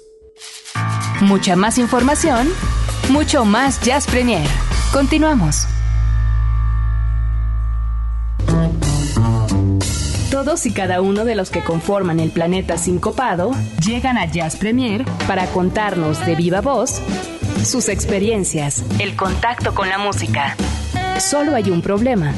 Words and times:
Mucha 1.20 1.56
más 1.56 1.76
información, 1.78 2.48
mucho 3.10 3.44
más 3.44 3.82
Jazz 3.82 4.06
Premier. 4.06 4.48
Continuamos. 4.92 5.66
Todos 10.30 10.64
y 10.66 10.72
cada 10.72 11.02
uno 11.02 11.24
de 11.24 11.34
los 11.34 11.50
que 11.50 11.62
conforman 11.62 12.20
el 12.20 12.30
planeta 12.30 12.78
sincopado 12.78 13.50
llegan 13.84 14.16
a 14.16 14.24
Jazz 14.24 14.56
Premier 14.56 15.04
para 15.26 15.44
contarnos 15.46 16.24
de 16.24 16.34
viva 16.34 16.62
voz 16.62 17.02
sus 17.64 17.88
experiencias, 17.88 18.84
el 18.98 19.16
contacto 19.16 19.74
con 19.74 19.88
la 19.88 19.98
música. 19.98 20.56
Solo 21.18 21.54
hay 21.54 21.70
un 21.70 21.82
problema. 21.82 22.32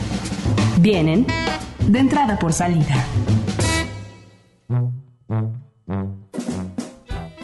Vienen 0.80 1.26
de 1.86 1.98
entrada 1.98 2.38
por 2.38 2.52
salida. 2.52 3.06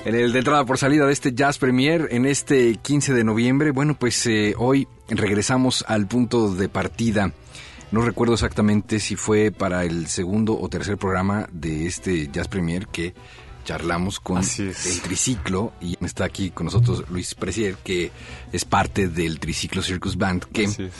En 0.04 0.14
el 0.14 0.32
de 0.32 0.38
entrada 0.38 0.64
por 0.64 0.78
salida 0.78 1.06
de 1.06 1.12
este 1.12 1.34
Jazz 1.34 1.58
Premier 1.58 2.08
en 2.10 2.24
este 2.24 2.76
15 2.76 3.12
de 3.12 3.24
noviembre, 3.24 3.70
bueno, 3.72 3.96
pues 3.98 4.26
eh, 4.26 4.54
hoy 4.56 4.88
regresamos 5.08 5.84
al 5.86 6.06
punto 6.06 6.54
de 6.54 6.68
partida. 6.68 7.32
No 7.90 8.00
recuerdo 8.02 8.34
exactamente 8.34 9.00
si 9.00 9.16
fue 9.16 9.50
para 9.50 9.84
el 9.84 10.06
segundo 10.08 10.58
o 10.58 10.68
tercer 10.68 10.96
programa 10.96 11.48
de 11.52 11.86
este 11.86 12.28
Jazz 12.28 12.48
Premier 12.48 12.86
que 12.86 13.14
charlamos 13.68 14.18
con 14.18 14.38
el 14.38 15.00
triciclo 15.02 15.74
y 15.78 16.02
está 16.02 16.24
aquí 16.24 16.48
con 16.48 16.64
nosotros 16.64 17.04
Luis 17.10 17.34
Precier, 17.34 17.76
que 17.76 18.10
es 18.50 18.64
parte 18.64 19.08
del 19.08 19.38
Triciclo 19.38 19.82
Circus 19.82 20.16
Band, 20.16 20.46
que 20.46 20.90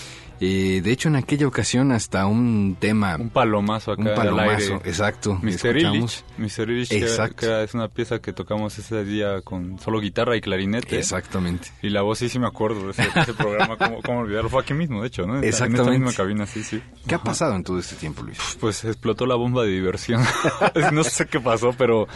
eh, 0.41 0.81
de 0.83 0.93
hecho, 0.93 1.09
en 1.09 1.17
aquella 1.17 1.47
ocasión 1.49 1.91
hasta 1.91 2.27
un 2.27 2.77
tema... 2.79 3.17
Un 3.17 3.31
palomazo 3.31 3.93
acá 3.93 4.03
Un 4.03 4.15
palomazo, 4.15 4.75
exacto. 4.85 5.39
Mr. 5.43 5.77
Illich. 5.77 6.25
Mr. 6.37 6.71
Illich, 6.71 6.89
que, 7.35 7.65
es 7.65 7.75
una 7.75 7.89
pieza 7.89 8.21
que 8.21 8.33
tocamos 8.33 8.79
ese 8.79 9.05
día 9.05 9.41
con 9.43 9.79
solo 9.81 10.01
guitarra 10.01 10.37
y 10.37 10.41
clarinete. 10.41 10.99
Exactamente. 10.99 11.69
Y 11.83 11.91
la 11.91 12.03
voz 12.03 12.19
sí, 12.19 12.29
sí 12.29 12.39
me 12.39 12.47
acuerdo 12.47 12.85
de 12.85 12.91
ese, 12.91 13.35
programa, 13.35 13.77
¿cómo, 13.77 14.01
¿cómo, 14.03 14.21
olvidarlo? 14.21 14.49
Fue 14.49 14.63
aquí 14.63 14.75
mismo, 14.75 15.03
de 15.03 15.09
hecho, 15.09 15.27
¿no? 15.27 15.41
Exactamente. 15.41 15.81
En 15.81 15.89
esta 15.89 16.07
misma 16.07 16.13
cabina, 16.13 16.47
sí, 16.47 16.63
sí. 16.63 16.81
¿Qué 17.07 17.17
ha 17.17 17.23
pasado 17.23 17.57
en 17.57 17.65
todo 17.65 17.79
este 17.79 17.97
tiempo, 17.97 18.23
Luis? 18.23 18.39
Pues 18.61 18.85
explotó 18.85 19.27
la 19.27 19.35
bomba 19.35 19.65
de 19.65 19.71
diversión. 19.71 20.23
no 20.93 21.03
sé 21.03 21.27
qué 21.27 21.41
pasó, 21.41 21.75
pero... 21.77 22.07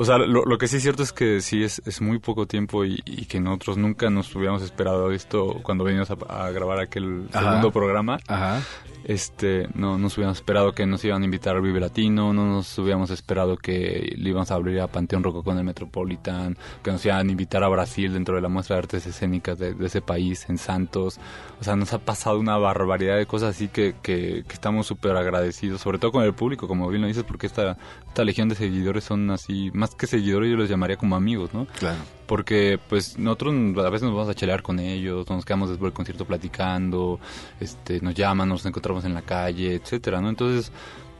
O 0.00 0.04
sea, 0.04 0.16
lo, 0.16 0.58
que 0.58 0.68
sí 0.68 0.76
es 0.76 0.82
cierto 0.82 1.02
es 1.02 1.12
que 1.12 1.40
sí 1.40 1.64
es, 1.64 1.82
es 1.84 2.00
muy 2.00 2.20
poco 2.20 2.46
tiempo 2.46 2.84
y, 2.84 3.02
que 3.28 3.40
nosotros 3.40 3.78
nunca 3.78 4.08
nos 4.10 4.32
hubiéramos 4.36 4.62
esperado 4.62 5.10
esto 5.10 5.58
cuando 5.64 5.82
venimos 5.82 6.08
a, 6.08 6.50
grabar 6.50 6.78
aquel 6.78 7.28
segundo 7.32 7.72
programa. 7.72 8.20
Ajá. 8.28 8.62
Este, 9.04 9.68
no 9.74 9.96
nos 9.96 10.16
hubiéramos 10.16 10.38
esperado 10.38 10.72
que 10.72 10.84
nos 10.84 11.04
iban 11.04 11.22
a 11.22 11.24
invitar 11.24 11.56
al 11.56 11.62
Vive 11.62 11.80
Latino, 11.80 12.32
no 12.32 12.46
nos 12.46 12.78
hubiéramos 12.78 13.10
esperado 13.10 13.56
que 13.56 14.14
le 14.16 14.28
íbamos 14.30 14.50
a 14.50 14.54
abrir 14.54 14.80
a 14.80 14.86
Panteón 14.86 15.24
Roco 15.24 15.42
con 15.42 15.56
el 15.56 15.64
Metropolitan, 15.64 16.58
que 16.82 16.92
nos 16.92 17.04
iban 17.06 17.26
a 17.26 17.30
invitar 17.30 17.64
a 17.64 17.68
Brasil 17.68 18.12
dentro 18.12 18.36
de 18.36 18.42
la 18.42 18.48
muestra 18.48 18.76
de 18.76 18.80
artes 18.80 19.06
escénicas 19.06 19.58
de, 19.58 19.74
ese 19.80 20.02
país, 20.02 20.46
en 20.48 20.58
Santos. 20.58 21.18
O 21.60 21.64
sea, 21.64 21.74
nos 21.74 21.92
ha 21.92 21.98
pasado 21.98 22.38
una 22.38 22.56
barbaridad 22.58 23.16
de 23.16 23.26
cosas 23.26 23.56
así 23.56 23.68
que, 23.68 23.94
que, 24.02 24.44
estamos 24.50 24.86
súper 24.86 25.16
agradecidos, 25.16 25.80
sobre 25.80 25.98
todo 25.98 26.12
con 26.12 26.24
el 26.24 26.34
público, 26.34 26.68
como 26.68 26.88
bien 26.88 27.02
lo 27.02 27.08
dices, 27.08 27.24
porque 27.24 27.46
esta, 27.46 27.78
esta 28.06 28.24
legión 28.24 28.48
de 28.48 28.56
seguidores 28.56 29.04
son 29.04 29.30
así, 29.30 29.70
más 29.72 29.87
que 29.90 30.06
seguidores 30.06 30.50
yo 30.50 30.56
los 30.56 30.68
llamaría 30.68 30.96
como 30.96 31.16
amigos, 31.16 31.52
¿no? 31.54 31.66
Claro 31.78 31.98
porque 32.28 32.78
pues 32.90 33.18
nosotros 33.18 33.54
a 33.54 33.88
veces 33.88 34.02
nos 34.02 34.14
vamos 34.14 34.28
a 34.28 34.34
chelear 34.34 34.62
con 34.62 34.78
ellos, 34.78 35.28
nos 35.30 35.46
quedamos 35.46 35.70
después 35.70 35.88
del 35.88 35.94
concierto 35.94 36.26
platicando, 36.26 37.18
este, 37.58 38.02
nos 38.02 38.14
llaman, 38.14 38.50
nos 38.50 38.64
encontramos 38.66 39.06
en 39.06 39.14
la 39.14 39.22
calle, 39.22 39.74
etcétera, 39.74 40.20
¿no? 40.20 40.28
Entonces, 40.28 40.70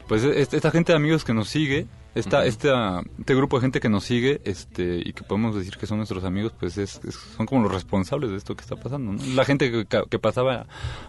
pues 0.07 0.23
esta 0.23 0.71
gente 0.71 0.93
de 0.93 0.97
amigos 0.97 1.25
que 1.25 1.33
nos 1.33 1.49
sigue, 1.49 1.87
esta, 2.19 2.45
este 2.45 3.35
grupo 3.35 3.57
de 3.57 3.63
gente 3.63 3.81
que 3.81 3.89
nos 3.89 4.05
sigue, 4.05 4.41
este, 4.45 5.03
y 5.05 5.13
que 5.13 5.23
podemos 5.23 5.55
decir 5.55 5.77
que 5.77 5.87
son 5.87 5.99
nuestros 5.99 6.25
amigos, 6.25 6.53
pues 6.59 6.79
es, 6.79 7.01
son 7.37 7.47
como 7.47 7.63
los 7.63 7.73
responsables 7.73 8.31
de 8.31 8.37
esto 8.37 8.57
que 8.57 8.63
está 8.63 8.77
pasando, 8.77 9.13
¿no? 9.13 9.35
La 9.35 9.45
gente 9.45 9.87
que, 9.87 10.19
pasaba 10.19 10.67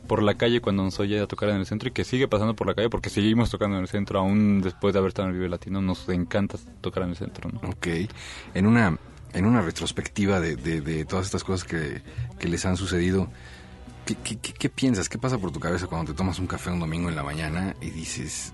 por 0.07 0.21
la 0.21 0.35
calle 0.35 0.61
cuando 0.61 0.83
nos 0.83 0.99
oye 0.99 1.19
a 1.19 1.27
tocar 1.27 1.49
en 1.49 1.57
el 1.57 1.65
centro 1.65 1.89
y 1.89 1.91
que 1.91 2.03
sigue 2.03 2.27
pasando 2.27 2.55
por 2.55 2.67
la 2.67 2.75
calle 2.75 2.89
porque 2.89 3.09
seguimos 3.09 3.49
tocando 3.49 3.77
en 3.77 3.81
el 3.81 3.87
centro 3.87 4.19
aún 4.19 4.61
después 4.61 4.93
de 4.93 4.99
haber 4.99 5.09
estado 5.09 5.27
en 5.27 5.33
el 5.33 5.39
Vive 5.39 5.49
Latino, 5.49 5.81
nos 5.81 6.07
encanta 6.09 6.57
tocar 6.81 7.03
en 7.03 7.09
el 7.09 7.15
centro, 7.15 7.49
¿no? 7.51 7.69
Ok. 7.69 7.87
En 8.53 8.67
una 8.67 8.97
en 9.33 9.45
una 9.45 9.61
retrospectiva 9.61 10.39
de, 10.39 10.55
de, 10.55 11.05
todas 11.05 11.25
estas 11.25 11.43
cosas 11.43 11.67
que, 11.67 12.01
les 12.47 12.65
han 12.65 12.77
sucedido, 12.77 13.29
¿qué, 14.05 14.15
qué, 14.37 14.69
piensas? 14.69 15.09
¿Qué 15.09 15.17
pasa 15.17 15.37
por 15.37 15.51
tu 15.51 15.59
cabeza 15.59 15.87
cuando 15.87 16.11
te 16.11 16.17
tomas 16.17 16.39
un 16.39 16.47
café 16.47 16.71
un 16.71 16.79
domingo 16.79 17.09
en 17.09 17.15
la 17.15 17.23
mañana 17.23 17.75
y 17.81 17.91
dices, 17.91 18.53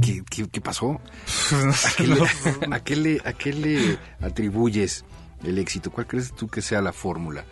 ¿qué, 0.00 0.48
qué 0.50 0.60
pasó? 0.60 1.00
¿A 2.70 2.80
qué, 2.80 2.96
le, 2.96 3.20
¿A 3.24 3.32
qué 3.32 3.52
le 3.52 3.98
atribuyes 4.20 5.04
el 5.42 5.58
éxito? 5.58 5.90
¿Cuál 5.90 6.06
crees 6.06 6.32
tú 6.32 6.48
que 6.48 6.62
sea 6.62 6.80
la 6.80 6.92
fórmula 6.92 7.44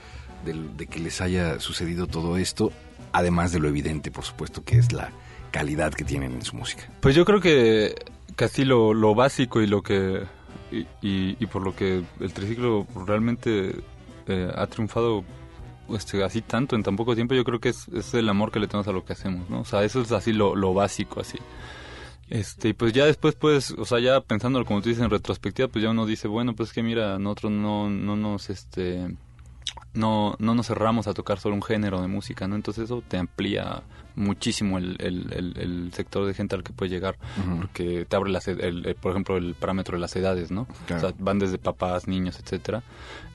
de, 0.44 0.86
que 0.86 1.00
les 1.00 1.20
haya 1.20 1.60
sucedido 1.60 2.06
todo 2.06 2.36
esto? 2.36 2.72
Además 3.12 3.52
de 3.52 3.60
lo 3.60 3.68
evidente, 3.68 4.10
por 4.10 4.24
supuesto, 4.24 4.64
que 4.64 4.78
es 4.78 4.92
la 4.92 5.10
calidad 5.50 5.92
que 5.92 6.04
tienen 6.04 6.32
en 6.32 6.42
su 6.42 6.56
música. 6.56 6.88
Pues 7.00 7.14
yo 7.14 7.24
creo 7.24 7.40
que 7.40 7.94
casi 8.36 8.64
lo, 8.64 8.94
lo 8.94 9.14
básico 9.14 9.60
y 9.60 9.66
lo 9.66 9.82
que 9.82 10.24
y, 11.02 11.46
por 11.46 11.62
lo 11.62 11.76
que 11.76 12.02
el 12.20 12.32
triciclo 12.32 12.86
realmente 13.06 13.74
eh, 14.26 14.50
ha 14.54 14.66
triunfado 14.66 15.22
este, 15.90 16.24
así 16.24 16.40
tanto 16.40 16.76
en 16.76 16.82
tan 16.82 16.96
poco 16.96 17.14
tiempo, 17.14 17.34
yo 17.34 17.44
creo 17.44 17.60
que 17.60 17.68
es, 17.68 17.88
es, 17.88 18.14
el 18.14 18.28
amor 18.28 18.50
que 18.50 18.60
le 18.60 18.68
tenemos 18.68 18.88
a 18.88 18.92
lo 18.92 19.04
que 19.04 19.12
hacemos, 19.12 19.50
¿no? 19.50 19.60
O 19.60 19.64
sea, 19.64 19.84
eso 19.84 20.00
es 20.00 20.12
así 20.12 20.32
lo, 20.32 20.56
lo 20.56 20.72
básico, 20.72 21.20
así. 21.20 21.38
Este, 22.28 22.70
y 22.70 22.72
pues 22.72 22.92
ya 22.92 23.04
después, 23.04 23.34
pues, 23.34 23.72
o 23.72 23.84
sea, 23.84 24.00
ya 24.00 24.20
pensando 24.20 24.64
como 24.64 24.80
tú 24.80 24.88
dices 24.88 25.04
en 25.04 25.10
retrospectiva, 25.10 25.68
pues 25.68 25.82
ya 25.82 25.90
uno 25.90 26.06
dice, 26.06 26.28
bueno, 26.28 26.54
pues 26.54 26.72
que 26.72 26.82
mira, 26.82 27.18
nosotros 27.18 27.52
no, 27.52 27.90
no 27.90 28.16
nos, 28.16 28.48
este, 28.48 29.14
no, 29.94 30.34
no 30.38 30.54
nos 30.54 30.66
cerramos 30.66 31.06
a 31.06 31.14
tocar 31.14 31.38
solo 31.38 31.54
un 31.54 31.62
género 31.62 32.00
de 32.00 32.08
música, 32.08 32.48
¿no? 32.48 32.56
Entonces 32.56 32.84
eso 32.84 33.02
te 33.06 33.18
amplía 33.18 33.82
muchísimo 34.14 34.78
el, 34.78 34.96
el, 35.00 35.54
el, 35.56 35.92
sector 35.92 36.26
de 36.26 36.34
gente 36.34 36.54
al 36.54 36.62
que 36.62 36.72
puedes 36.72 36.92
llegar, 36.92 37.16
porque 37.58 38.04
te 38.06 38.16
abre, 38.16 38.30
la, 38.30 38.40
el, 38.46 38.96
por 39.00 39.12
ejemplo, 39.12 39.36
el 39.36 39.54
parámetro 39.54 39.96
de 39.96 40.00
las 40.00 40.14
edades, 40.16 40.50
¿no? 40.50 40.66
O 40.84 40.98
sea, 40.98 41.12
van 41.18 41.38
desde 41.38 41.58
papás, 41.58 42.08
niños, 42.08 42.38
etcétera. 42.38 42.82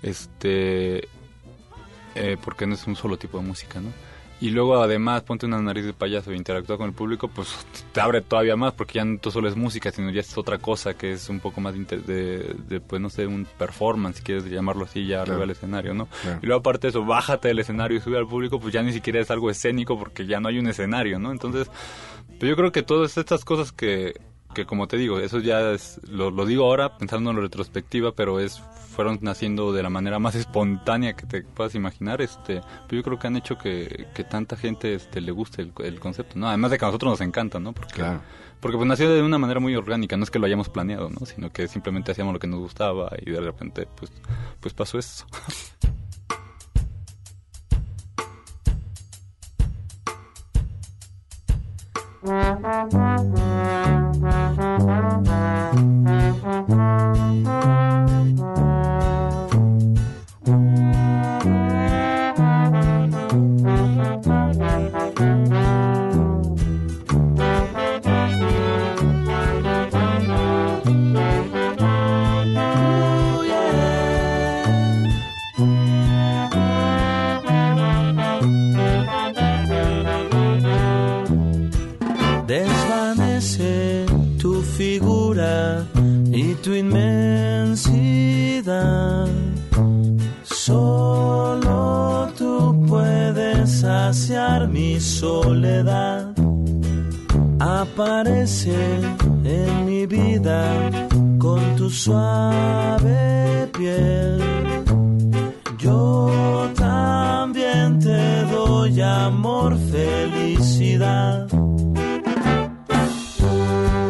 Este, 0.01 1.07
eh, 2.15 2.37
porque 2.43 2.67
no 2.67 2.75
es 2.75 2.85
un 2.87 2.95
solo 2.95 3.17
tipo 3.17 3.39
de 3.39 3.45
música, 3.45 3.79
¿no? 3.79 3.91
Y 4.39 4.51
luego 4.51 4.81
además 4.81 5.23
ponte 5.23 5.45
una 5.45 5.61
nariz 5.61 5.85
de 5.85 5.93
payaso 5.93 6.31
e 6.31 6.35
interactúa 6.35 6.77
con 6.77 6.87
el 6.87 6.93
público, 6.93 7.27
pues 7.27 7.65
te 7.91 8.01
abre 8.01 8.21
todavía 8.21 8.55
más 8.55 8.73
porque 8.73 8.95
ya 8.95 9.05
no 9.05 9.19
solo 9.31 9.47
es 9.47 9.55
música, 9.55 9.91
sino 9.91 10.11
ya 10.11 10.21
es 10.21 10.37
otra 10.37 10.59
cosa 10.59 10.93
que 10.93 11.13
es 11.13 11.29
un 11.29 11.39
poco 11.39 11.59
más 11.59 11.73
de, 11.73 12.55
de, 12.67 12.79
pues 12.79 13.01
no 13.01 13.09
sé, 13.09 13.25
un 13.25 13.47
performance, 13.57 14.17
si 14.17 14.23
quieres 14.23 14.45
llamarlo 14.45 14.85
así, 14.85 15.07
ya 15.07 15.23
arriba 15.23 15.39
del 15.39 15.51
escenario, 15.51 15.93
¿no? 15.93 16.07
Y 16.41 16.45
luego 16.45 16.59
aparte 16.59 16.87
de 16.87 16.89
eso, 16.89 17.03
bájate 17.03 17.47
del 17.47 17.59
escenario 17.59 17.97
y 17.97 18.01
sube 18.01 18.17
al 18.17 18.27
público, 18.27 18.59
pues 18.59 18.73
ya 18.73 18.83
ni 18.83 18.93
siquiera 18.93 19.19
es 19.19 19.31
algo 19.31 19.49
escénico 19.49 19.97
porque 19.97 20.27
ya 20.27 20.39
no 20.39 20.49
hay 20.49 20.59
un 20.59 20.67
escenario, 20.67 21.17
¿no? 21.17 21.31
Entonces, 21.31 21.71
pues 22.39 22.49
yo 22.49 22.55
creo 22.55 22.71
que 22.71 22.83
todas 22.83 23.17
estas 23.17 23.43
cosas 23.43 23.71
que, 23.71 24.13
que 24.53 24.65
como 24.65 24.87
te 24.87 24.97
digo, 24.97 25.19
eso 25.19 25.39
ya 25.39 25.71
es, 25.71 25.99
lo, 26.09 26.31
digo 26.45 26.65
ahora 26.65 26.97
pensando 26.97 27.29
en 27.29 27.35
la 27.35 27.41
retrospectiva, 27.41 28.13
pero 28.13 28.39
es 28.39 28.61
fueron 28.95 29.19
naciendo 29.21 29.73
de 29.73 29.83
la 29.83 29.91
manera 29.91 30.17
más 30.17 30.35
espontánea 30.35 31.13
que 31.13 31.25
te 31.25 31.43
puedas 31.43 31.75
imaginar, 31.75 32.21
este, 32.21 32.61
pero 32.87 32.99
yo 32.99 33.03
creo 33.03 33.19
que 33.19 33.27
han 33.27 33.35
hecho 33.35 33.57
que, 33.57 34.07
que 34.15 34.23
tanta 34.23 34.55
gente 34.55 34.95
este, 34.95 35.21
le 35.21 35.31
guste 35.31 35.61
el, 35.61 35.73
el, 35.83 35.99
concepto, 35.99 36.39
¿no? 36.39 36.47
Además 36.47 36.71
de 36.71 36.77
que 36.77 36.85
a 36.85 36.87
nosotros 36.87 37.11
nos 37.11 37.21
encanta, 37.21 37.59
¿no? 37.59 37.73
Porque, 37.73 38.03
porque 38.59 38.77
pues 38.77 38.87
nació 38.87 39.13
de 39.13 39.21
una 39.21 39.37
manera 39.37 39.59
muy 39.59 39.75
orgánica, 39.75 40.17
no 40.17 40.23
es 40.23 40.31
que 40.31 40.39
lo 40.39 40.47
hayamos 40.47 40.69
planeado, 40.69 41.09
¿no? 41.09 41.25
Sino 41.25 41.51
que 41.51 41.67
simplemente 41.67 42.11
hacíamos 42.11 42.33
lo 42.33 42.39
que 42.39 42.47
nos 42.47 42.59
gustaba 42.59 43.11
y 43.23 43.29
de 43.29 43.41
repente 43.41 43.87
pues, 43.95 44.11
pues 44.59 44.73
pasó 44.73 44.97
eso. 44.97 45.25
Thank 54.77 55.27
you. 57.47 57.86
Soledad. 95.19 96.33
Aparece 97.59 98.77
en 99.43 99.85
mi 99.85 100.05
vida 100.05 100.61
con 101.39 101.59
tu 101.75 101.89
suave 101.89 103.67
piel. 103.77 104.37
Yo 105.79 106.69
también 106.75 107.99
te 107.99 108.43
doy 108.55 109.01
amor, 109.01 109.75
felicidad. 109.91 111.47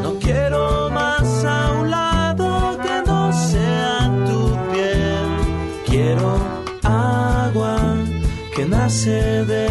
No 0.04 0.12
quiero 0.26 0.90
más 0.90 1.46
a 1.46 1.72
un 1.80 1.90
lado 1.90 2.78
que 2.84 2.96
no 3.10 3.32
sea 3.32 3.98
tu 4.28 4.40
piel. 4.72 5.28
Quiero 5.86 6.30
agua 6.84 7.78
que 8.54 8.66
nace 8.66 9.46
de 9.46 9.67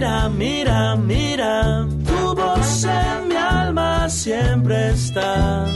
mira, 0.00 0.28
mira, 0.30 0.96
mira, 0.96 1.86
tu 2.06 2.34
voz 2.34 2.84
en 2.84 3.28
mi 3.28 3.36
alma 3.36 4.08
siempre 4.08 4.92
está. 4.92 5.66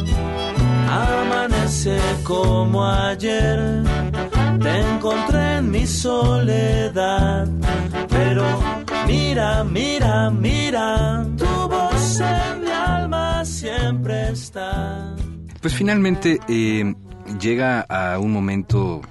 Amanece 0.88 1.98
como 2.22 2.86
ayer, 2.86 3.82
te 4.60 4.80
encontré 4.80 5.56
en 5.58 5.70
mi 5.70 5.86
soledad. 5.86 7.48
Pero 8.08 8.44
mira, 9.06 9.62
mira, 9.64 10.30
mira, 10.30 11.26
tu 11.36 11.68
voz 11.68 12.20
en 12.20 12.64
mi 12.64 12.70
alma 12.70 13.44
siempre 13.44 14.30
está. 14.30 15.14
Pues 15.60 15.74
finalmente 15.74 16.40
eh, 16.48 16.94
llega 17.38 17.80
a 17.90 18.18
un 18.18 18.32
momento 18.32 19.02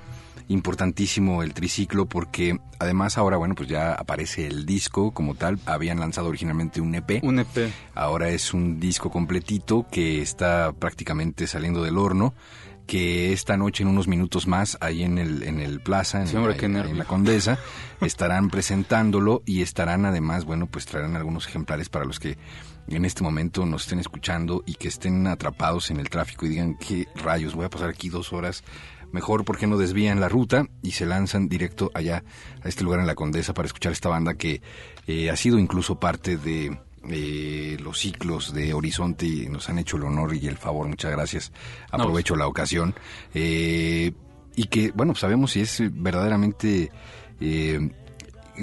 importantísimo 0.47 1.43
el 1.43 1.53
triciclo 1.53 2.05
porque 2.05 2.57
además 2.79 3.17
ahora, 3.17 3.37
bueno, 3.37 3.55
pues 3.55 3.69
ya 3.69 3.93
aparece 3.93 4.47
el 4.47 4.65
disco 4.65 5.11
como 5.11 5.35
tal. 5.35 5.59
Habían 5.65 5.99
lanzado 5.99 6.27
originalmente 6.29 6.81
un 6.81 6.95
EP. 6.95 7.23
Un 7.23 7.39
EP. 7.39 7.71
Ahora 7.95 8.29
es 8.29 8.53
un 8.53 8.79
disco 8.79 9.09
completito 9.11 9.85
que 9.91 10.21
está 10.21 10.71
prácticamente 10.73 11.47
saliendo 11.47 11.83
del 11.83 11.97
horno 11.97 12.33
que 12.85 13.31
esta 13.31 13.55
noche 13.55 13.83
en 13.83 13.87
unos 13.89 14.09
minutos 14.09 14.45
más 14.45 14.77
ahí 14.81 15.03
en 15.03 15.17
el 15.17 15.43
en 15.43 15.61
el 15.61 15.79
plaza 15.79 16.19
en, 16.19 16.27
Sí, 16.27 16.35
hombre, 16.35 16.57
qué 16.57 16.65
en- 16.65 16.73
nervio. 16.73 16.91
en 16.91 16.97
la 16.97 17.05
Condesa 17.05 17.57
estarán 18.01 18.49
presentándolo 18.49 19.41
y 19.45 19.61
estarán 19.61 20.05
además 20.05 20.43
bueno 20.43 20.67
pues 20.67 20.85
traerán 20.85 21.15
algunos 21.15 21.47
ejemplares 21.47 21.87
para 21.87 22.03
los 22.03 22.19
que 22.19 22.37
en 22.89 23.05
este 23.05 23.23
momento 23.23 23.65
nos 23.65 23.83
estén 23.83 23.99
escuchando 23.99 24.63
y 24.65 24.73
que 24.73 24.89
estén 24.89 25.27
atrapados 25.27 25.91
en 25.91 25.99
el 26.01 26.09
tráfico 26.09 26.45
y 26.45 26.49
digan 26.49 26.75
qué 26.75 27.07
rayos 27.15 27.55
voy 27.55 27.63
a 27.63 27.69
pasar 27.69 27.89
aquí 27.89 28.09
dos 28.09 28.33
horas 28.33 28.65
mejor 29.13 29.45
porque 29.45 29.67
no 29.67 29.77
desvían 29.77 30.19
la 30.19 30.27
ruta 30.27 30.67
y 30.81 30.91
se 30.91 31.05
lanzan 31.05 31.47
directo 31.47 31.89
allá 31.93 32.25
a 32.61 32.67
este 32.67 32.83
lugar 32.83 32.99
en 32.99 33.07
la 33.07 33.15
Condesa 33.15 33.53
para 33.53 33.67
escuchar 33.67 33.93
esta 33.93 34.09
banda 34.09 34.33
que 34.33 34.61
eh, 35.07 35.29
ha 35.29 35.37
sido 35.37 35.57
incluso 35.57 35.99
parte 35.99 36.35
de 36.35 36.77
eh, 37.09 37.77
los 37.81 37.99
ciclos 37.99 38.53
de 38.53 38.73
Horizonte 38.73 39.25
y 39.25 39.47
nos 39.47 39.69
han 39.69 39.79
hecho 39.79 39.95
el 39.95 40.03
honor 40.03 40.35
y 40.35 40.47
el 40.47 40.57
favor. 40.57 40.87
Muchas 40.87 41.11
gracias. 41.11 41.51
Aprovecho 41.91 42.35
la 42.35 42.47
ocasión. 42.47 42.93
Eh, 43.33 44.11
y 44.55 44.65
que, 44.65 44.91
bueno, 44.91 45.15
sabemos 45.15 45.51
si 45.51 45.61
es 45.61 45.81
verdaderamente 45.91 46.91
eh, 47.39 47.89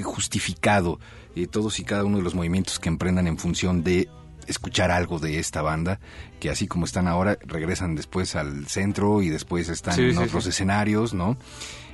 justificado 0.03 1.00
eh, 1.35 1.46
todos 1.46 1.79
y 1.81 1.85
cada 1.85 2.05
uno 2.05 2.19
de 2.19 2.23
los 2.23 2.35
movimientos 2.35 2.79
que 2.79 2.88
emprendan 2.88 3.26
en 3.26 3.38
función 3.38 3.82
de 3.82 4.08
escuchar 4.46 4.90
algo 4.90 5.19
de 5.19 5.38
esta 5.38 5.62
banda, 5.62 6.00
que 6.40 6.50
así 6.50 6.66
como 6.66 6.84
están 6.87 7.08
ahora, 7.08 7.38
regresan 7.46 7.94
después 7.94 8.34
al 8.37 8.66
centro 8.66 9.22
y 9.22 9.28
después 9.28 9.69
están 9.69 9.94
Sí, 9.94 10.02
en 10.02 10.16
sí, 10.16 10.22
otros 10.22 10.44
sí. 10.44 10.50
escenarios, 10.50 11.14
¿no? 11.14 11.37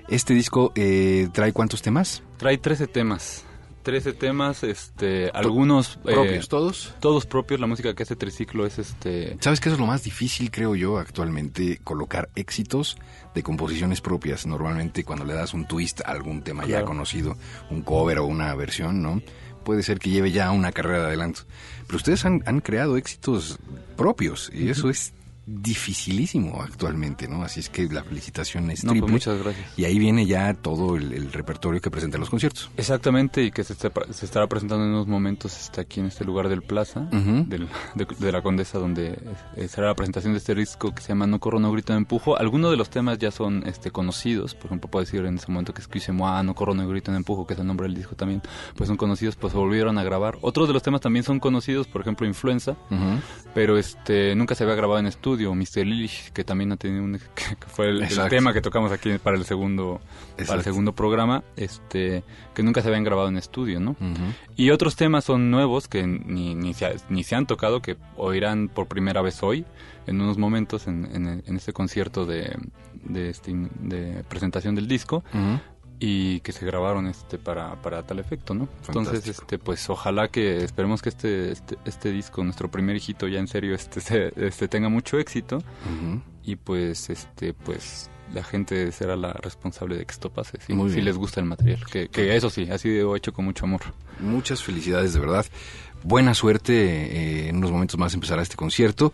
Este 0.08 0.34
disco 0.34 0.72
eh, 0.76 1.28
trae 1.32 1.52
cuántos 1.52 1.82
temas? 1.82 2.22
Trae 2.36 2.58
13 2.58 2.86
temas. 2.86 3.42
13 3.82 4.14
temas, 4.14 4.64
este, 4.64 5.30
algunos... 5.32 6.00
eh, 6.06 6.12
¿Propios 6.12 6.48
todos? 6.48 6.94
todos 6.98 7.24
propios, 7.24 7.60
la 7.60 7.68
música 7.68 7.94
que 7.94 8.02
hace 8.02 8.16
Triciclo 8.16 8.66
es 8.66 8.80
este... 8.80 9.36
¿Sabes 9.38 9.60
qué 9.60 9.68
es 9.68 9.78
lo 9.78 9.86
más 9.86 10.02
difícil, 10.02 10.50
creo 10.50 10.74
yo, 10.74 10.98
actualmente? 10.98 11.78
Colocar 11.84 12.28
éxitos 12.34 12.96
de 13.32 13.44
composiciones 13.44 14.00
propias. 14.00 14.44
Normalmente 14.44 15.04
cuando 15.04 15.24
le 15.24 15.34
das 15.34 15.54
un 15.54 15.68
twist 15.68 16.00
a 16.00 16.10
algún 16.10 16.42
tema 16.42 16.66
ya 16.66 16.84
conocido, 16.84 17.36
un 17.70 17.82
cover 17.82 18.18
o 18.18 18.26
una 18.26 18.52
versión, 18.56 19.02
¿no? 19.02 19.22
Puede 19.66 19.82
ser 19.82 19.98
que 19.98 20.10
lleve 20.10 20.30
ya 20.30 20.52
una 20.52 20.70
carrera 20.70 21.00
de 21.00 21.06
adelanto. 21.06 21.40
Pero 21.88 21.96
ustedes 21.96 22.24
han, 22.24 22.44
han 22.46 22.60
creado 22.60 22.96
éxitos 22.96 23.58
propios 23.96 24.48
y 24.54 24.68
eso 24.68 24.88
es 24.88 25.12
dificilísimo 25.46 26.60
actualmente, 26.60 27.28
¿no? 27.28 27.42
Así 27.42 27.60
es 27.60 27.68
que 27.68 27.84
la 27.88 28.02
felicitación 28.02 28.70
es 28.70 28.82
No, 28.84 28.90
pues 28.90 28.98
triple. 29.00 29.12
muchas 29.12 29.38
gracias. 29.42 29.66
Y 29.78 29.84
ahí 29.84 29.98
viene 29.98 30.26
ya 30.26 30.52
todo 30.54 30.96
el, 30.96 31.12
el 31.12 31.32
repertorio 31.32 31.80
que 31.80 31.90
presenta 31.90 32.16
en 32.16 32.20
los 32.20 32.30
conciertos. 32.30 32.70
Exactamente, 32.76 33.44
y 33.44 33.50
que 33.52 33.62
se, 33.64 33.72
está- 33.74 33.92
se 34.10 34.24
estará 34.26 34.46
presentando 34.48 34.84
en 34.84 34.90
unos 34.90 35.06
momentos 35.06 35.56
está 35.58 35.82
aquí 35.82 36.00
en 36.00 36.06
este 36.06 36.24
lugar 36.24 36.48
del 36.48 36.62
Plaza, 36.62 37.00
del- 37.12 37.68
de, 37.94 38.06
de 38.18 38.32
la 38.32 38.42
Condesa, 38.42 38.78
donde 38.78 39.18
eh, 39.56 39.68
será 39.68 39.86
la 39.88 39.94
presentación 39.94 40.32
de 40.32 40.38
este 40.38 40.54
disco 40.54 40.92
que 40.94 41.00
se 41.00 41.08
llama 41.08 41.26
No 41.26 41.38
corro, 41.38 41.60
no 41.60 41.70
grito, 41.70 41.92
no 41.92 41.98
empujo. 41.98 42.36
Algunos 42.36 42.70
de 42.72 42.76
los 42.76 42.90
temas 42.90 43.18
ya 43.18 43.30
son 43.30 43.62
este 43.66 43.90
conocidos, 43.92 44.54
por 44.54 44.66
ejemplo, 44.66 44.90
puedo 44.90 45.04
decir 45.04 45.24
en 45.24 45.36
ese 45.36 45.46
momento 45.50 45.72
que 45.72 45.80
escuché 45.80 46.10
Moa, 46.12 46.42
No 46.42 46.54
corro, 46.54 46.74
no 46.74 46.88
grito, 46.88 47.10
no 47.12 47.16
empujo, 47.18 47.46
que 47.46 47.54
es 47.54 47.60
el 47.60 47.66
nombre 47.66 47.86
del 47.86 47.94
disco 47.96 48.16
también, 48.16 48.42
pues 48.76 48.88
son 48.88 48.96
conocidos, 48.96 49.36
pues 49.36 49.52
se 49.52 49.58
volvieron 49.58 49.96
a 49.98 50.02
grabar. 50.02 50.38
Otros 50.40 50.66
de 50.66 50.74
los 50.74 50.82
temas 50.82 51.00
también 51.00 51.24
son 51.24 51.38
conocidos, 51.38 51.86
por 51.86 52.00
ejemplo, 52.00 52.26
Influenza, 52.26 52.76
pero 53.54 53.78
este 53.78 54.34
nunca 54.34 54.54
se 54.56 54.64
había 54.64 54.74
grabado 54.74 54.98
en 54.98 55.06
estudio. 55.06 55.35
Mr. 55.36 55.84
Lilish, 55.84 56.32
que 56.32 56.44
también 56.44 56.72
ha 56.72 56.76
tenido 56.76 57.02
un 57.04 57.18
que, 57.34 57.66
fue 57.66 57.88
el, 57.88 58.02
el 58.02 58.28
tema 58.28 58.52
que 58.52 58.60
tocamos 58.60 58.92
aquí 58.92 59.18
para 59.18 59.36
el 59.36 59.44
segundo 59.44 60.00
para 60.00 60.42
Exacto. 60.42 60.58
el 60.60 60.64
segundo 60.64 60.92
programa, 60.94 61.44
este 61.56 62.22
que 62.54 62.62
nunca 62.62 62.82
se 62.82 62.88
habían 62.88 63.04
grabado 63.04 63.28
en 63.28 63.36
estudio, 63.36 63.80
¿no? 63.80 63.92
Ujú. 63.92 64.32
Y 64.56 64.70
otros 64.70 64.96
temas 64.96 65.24
son 65.24 65.50
nuevos 65.50 65.88
que 65.88 66.06
ni, 66.06 66.54
ni, 66.54 66.74
se, 66.74 66.96
ni 67.08 67.24
se 67.24 67.34
han 67.36 67.46
tocado, 67.46 67.80
que 67.80 67.96
oirán 68.16 68.68
por 68.68 68.86
primera 68.86 69.22
vez 69.22 69.42
hoy, 69.42 69.64
en 70.06 70.20
unos 70.20 70.38
momentos, 70.38 70.86
en, 70.86 71.04
en, 71.12 71.42
en 71.46 71.56
este 71.56 71.72
concierto 71.72 72.26
de, 72.26 72.56
de, 73.04 73.30
este, 73.30 73.52
de 73.54 74.24
presentación 74.28 74.74
del 74.74 74.88
disco, 74.88 75.24
Ujú. 75.32 75.60
Y 75.98 76.40
que 76.40 76.52
se 76.52 76.66
grabaron 76.66 77.06
este 77.06 77.38
para, 77.38 77.74
para 77.82 78.02
tal 78.02 78.18
efecto, 78.18 78.54
¿no? 78.54 78.68
Entonces, 78.86 79.26
este 79.26 79.58
pues 79.58 79.88
ojalá 79.88 80.28
que 80.28 80.62
esperemos 80.64 81.00
que 81.02 81.08
este, 81.08 81.52
este, 81.52 81.76
este 81.86 82.10
disco, 82.12 82.44
nuestro 82.44 82.70
primer 82.70 82.96
hijito 82.96 83.26
ya 83.28 83.38
en 83.38 83.48
serio, 83.48 83.74
este, 83.74 84.00
se- 84.00 84.32
este 84.36 84.68
tenga 84.68 84.88
mucho 84.88 85.18
éxito 85.18 85.62
y 86.44 86.56
pues 86.56 87.08
este 87.10 87.54
pues 87.54 88.10
la 88.34 88.42
gente 88.42 88.90
será 88.92 89.14
la 89.16 89.32
responsable 89.34 89.96
de 89.96 90.04
que 90.04 90.12
esto 90.12 90.30
pase, 90.30 90.58
si, 90.66 90.74
les 91.00 91.16
gusta 91.16 91.40
el 91.40 91.46
material, 91.46 91.84
que, 91.86 92.08
que 92.08 92.36
eso 92.36 92.50
sí, 92.50 92.68
ha 92.70 92.76
sido 92.76 93.14
hecho 93.16 93.32
con 93.32 93.44
mucho 93.44 93.64
amor. 93.64 93.82
Muchas 94.20 94.62
felicidades, 94.64 95.14
de 95.14 95.20
verdad. 95.20 95.46
Buena 96.02 96.34
suerte. 96.34 96.74
eh, 96.74 97.48
en 97.48 97.56
unos 97.56 97.70
momentos 97.70 97.98
más 97.98 98.14
empezará 98.14 98.42
este 98.42 98.56
concierto. 98.56 99.12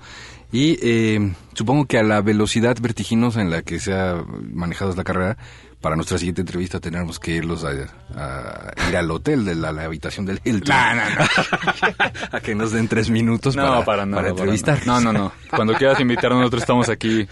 Y 0.51 0.79
eh, 0.83 1.33
supongo 1.55 1.87
que 1.87 1.99
a 1.99 2.03
la 2.03 2.21
velocidad 2.23 2.77
vertiginosa 2.81 3.41
en 3.43 3.51
la 3.51 3.63
que 3.63 3.81
se 3.81 3.93
ha 3.95 4.23
manejado 4.53 4.91
esta 4.91 5.05
carrera, 5.05 5.37
para 5.83 5.97
nuestra 5.97 6.17
siguiente 6.17 6.41
entrevista 6.41 6.79
tenemos 6.79 7.19
que 7.19 7.33
irlos 7.33 7.65
a, 7.65 7.71
a 7.71 8.89
ir 8.89 8.97
al 8.97 9.11
hotel, 9.11 9.45
de 9.45 9.57
la, 9.57 9.71
habitación 9.71 10.25
del 10.25 10.41
Hilton. 10.45 10.75
a 12.33 12.41
que 12.41 12.55
nos 12.55 12.71
den 12.71 12.87
tres 12.87 13.11
minutos 13.11 13.57
No, 13.57 13.85
para, 13.85 14.07
para, 14.07 14.07
para 14.07 14.29
entrevistar. 14.29 14.87
No, 14.87 15.01
no, 15.01 15.13
no. 15.13 15.33
Cuando 15.51 15.75
quieras 15.75 15.99
invitarnos, 15.99 16.39
nosotros 16.39 16.63
estamos 16.63 16.89
aquí 16.89 17.27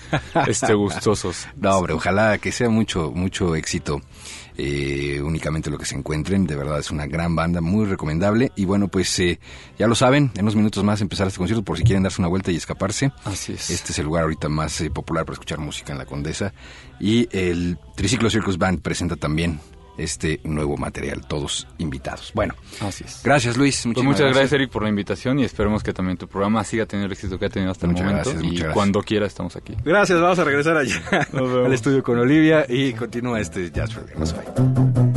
este, 0.48 0.74
gustosos. 0.74 1.46
No, 1.56 1.76
hombre, 1.76 1.94
ojalá 1.94 2.38
que 2.38 2.50
sea 2.50 2.68
mucho, 2.68 3.12
mucho 3.12 3.54
éxito. 3.54 4.02
Eh, 4.62 5.22
únicamente 5.22 5.70
lo 5.70 5.78
que 5.78 5.86
se 5.86 5.96
encuentren, 5.96 6.46
de 6.46 6.54
verdad 6.54 6.78
es 6.78 6.90
una 6.90 7.06
gran 7.06 7.34
banda, 7.34 7.62
muy 7.62 7.86
recomendable. 7.86 8.52
Y 8.56 8.66
bueno, 8.66 8.88
pues 8.88 9.18
eh, 9.18 9.40
ya 9.78 9.86
lo 9.86 9.94
saben, 9.94 10.30
en 10.34 10.42
unos 10.42 10.54
minutos 10.54 10.84
más 10.84 11.00
empezará 11.00 11.28
este 11.28 11.38
concierto 11.38 11.64
por 11.64 11.78
si 11.78 11.84
quieren 11.84 12.02
darse 12.02 12.20
una 12.20 12.28
vuelta 12.28 12.52
y 12.52 12.56
escaparse. 12.56 13.10
Así 13.24 13.54
es. 13.54 13.70
Este 13.70 13.92
es 13.92 13.98
el 13.98 14.04
lugar 14.04 14.24
ahorita 14.24 14.50
más 14.50 14.78
eh, 14.82 14.90
popular 14.90 15.24
para 15.24 15.32
escuchar 15.32 15.60
música 15.60 15.92
en 15.92 15.98
la 15.98 16.04
Condesa. 16.04 16.52
Y 17.00 17.26
el 17.34 17.78
Triciclo 17.96 18.28
Circus 18.28 18.58
Band 18.58 18.82
presenta 18.82 19.16
también 19.16 19.60
este 19.98 20.40
nuevo 20.44 20.76
material, 20.76 21.26
todos 21.26 21.66
invitados. 21.78 22.32
Bueno, 22.34 22.54
Así 22.80 23.04
es. 23.04 23.20
gracias 23.22 23.56
Luis. 23.56 23.82
Pues 23.92 24.04
muchas 24.04 24.28
gracias, 24.32 24.52
Eric, 24.52 24.70
por 24.70 24.82
la 24.82 24.88
invitación 24.88 25.38
y 25.38 25.44
esperemos 25.44 25.82
que 25.82 25.92
también 25.92 26.16
tu 26.16 26.28
programa 26.28 26.64
siga 26.64 26.86
teniendo 26.86 27.06
el 27.06 27.12
éxito 27.12 27.38
que 27.38 27.46
ha 27.46 27.50
tenido 27.50 27.70
hasta 27.72 27.86
el 27.86 27.92
momento. 27.92 28.30
gracias, 28.30 28.42
y 28.42 28.48
gracias. 28.56 28.74
cuando 28.74 29.02
quiera 29.02 29.26
estamos 29.26 29.56
aquí. 29.56 29.74
Gracias, 29.84 30.20
vamos 30.20 30.38
a 30.38 30.44
regresar 30.44 30.76
allá 30.76 31.00
al 31.32 31.72
estudio 31.72 32.02
con 32.02 32.18
Olivia 32.18 32.66
y 32.68 32.92
continúa 32.94 33.40
este 33.40 33.70
Jazz 33.70 33.94
Radio. 33.94 35.09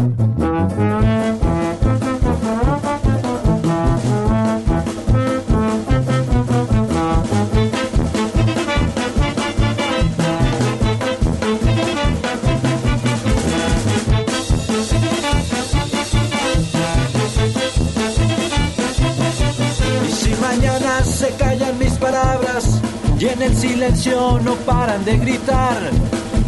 No 24.43 24.55
paran 24.65 25.03
de 25.03 25.17
gritar. 25.17 25.77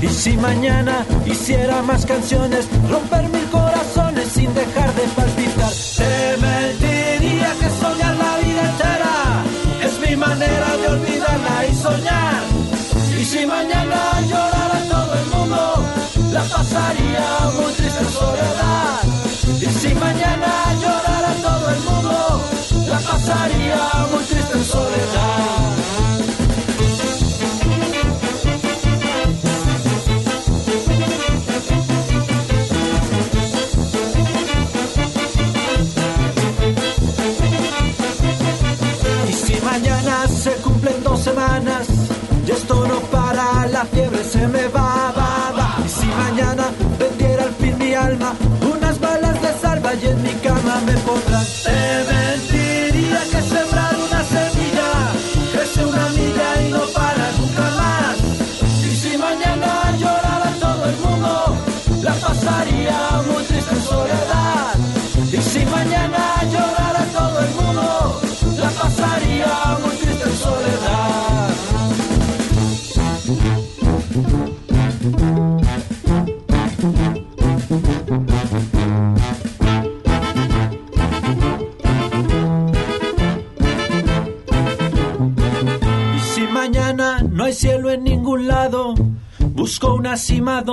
Y 0.01 0.07
si 0.07 0.37
mañana 0.37 1.05
hiciera 1.25 1.81
más 1.81 2.05
canciones, 2.05 2.65
romper 2.89 3.27
mil 3.27 3.43
corazones 3.49 4.29
sin 4.29 4.53
dejar 4.53 4.93
de 4.93 5.03
palpitar. 5.15 5.71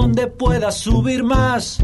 Donde 0.03 0.27
pueda 0.27 0.73
subir 0.73 1.23
más. 1.23 1.79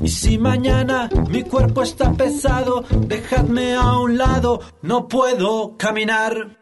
Y 0.00 0.08
si 0.08 0.38
mañana 0.38 1.10
mi 1.28 1.42
cuerpo 1.42 1.82
está 1.82 2.10
pesado, 2.14 2.84
dejadme 3.06 3.74
a 3.74 3.98
un 3.98 4.16
lado, 4.16 4.60
no 4.80 5.06
puedo 5.06 5.76
caminar. 5.76 6.56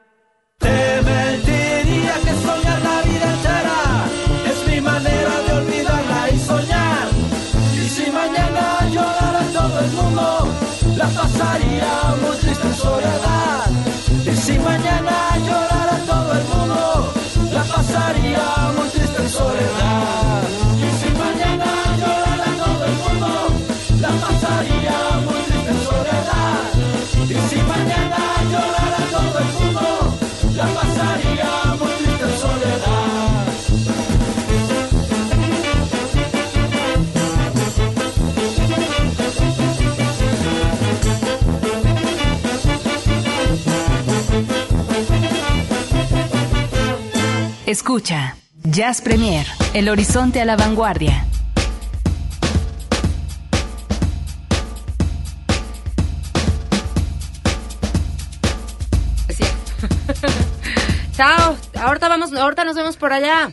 Te 0.59 1.01
mentiría 1.03 1.58
Escucha, 47.69 48.35
Jazz 48.65 49.03
Premier, 49.03 49.47
El 49.75 49.91
Horizonte 49.91 50.41
a 50.41 50.47
la 50.47 50.57
Vanguardia. 50.57 51.27
Sí. 59.29 59.45
Chao, 61.13 61.57
ahorita 61.75 62.09
vamos, 62.09 62.33
ahorita 62.33 62.65
nos 62.65 62.75
vemos 62.75 62.97
por 62.97 63.13
allá. 63.13 63.53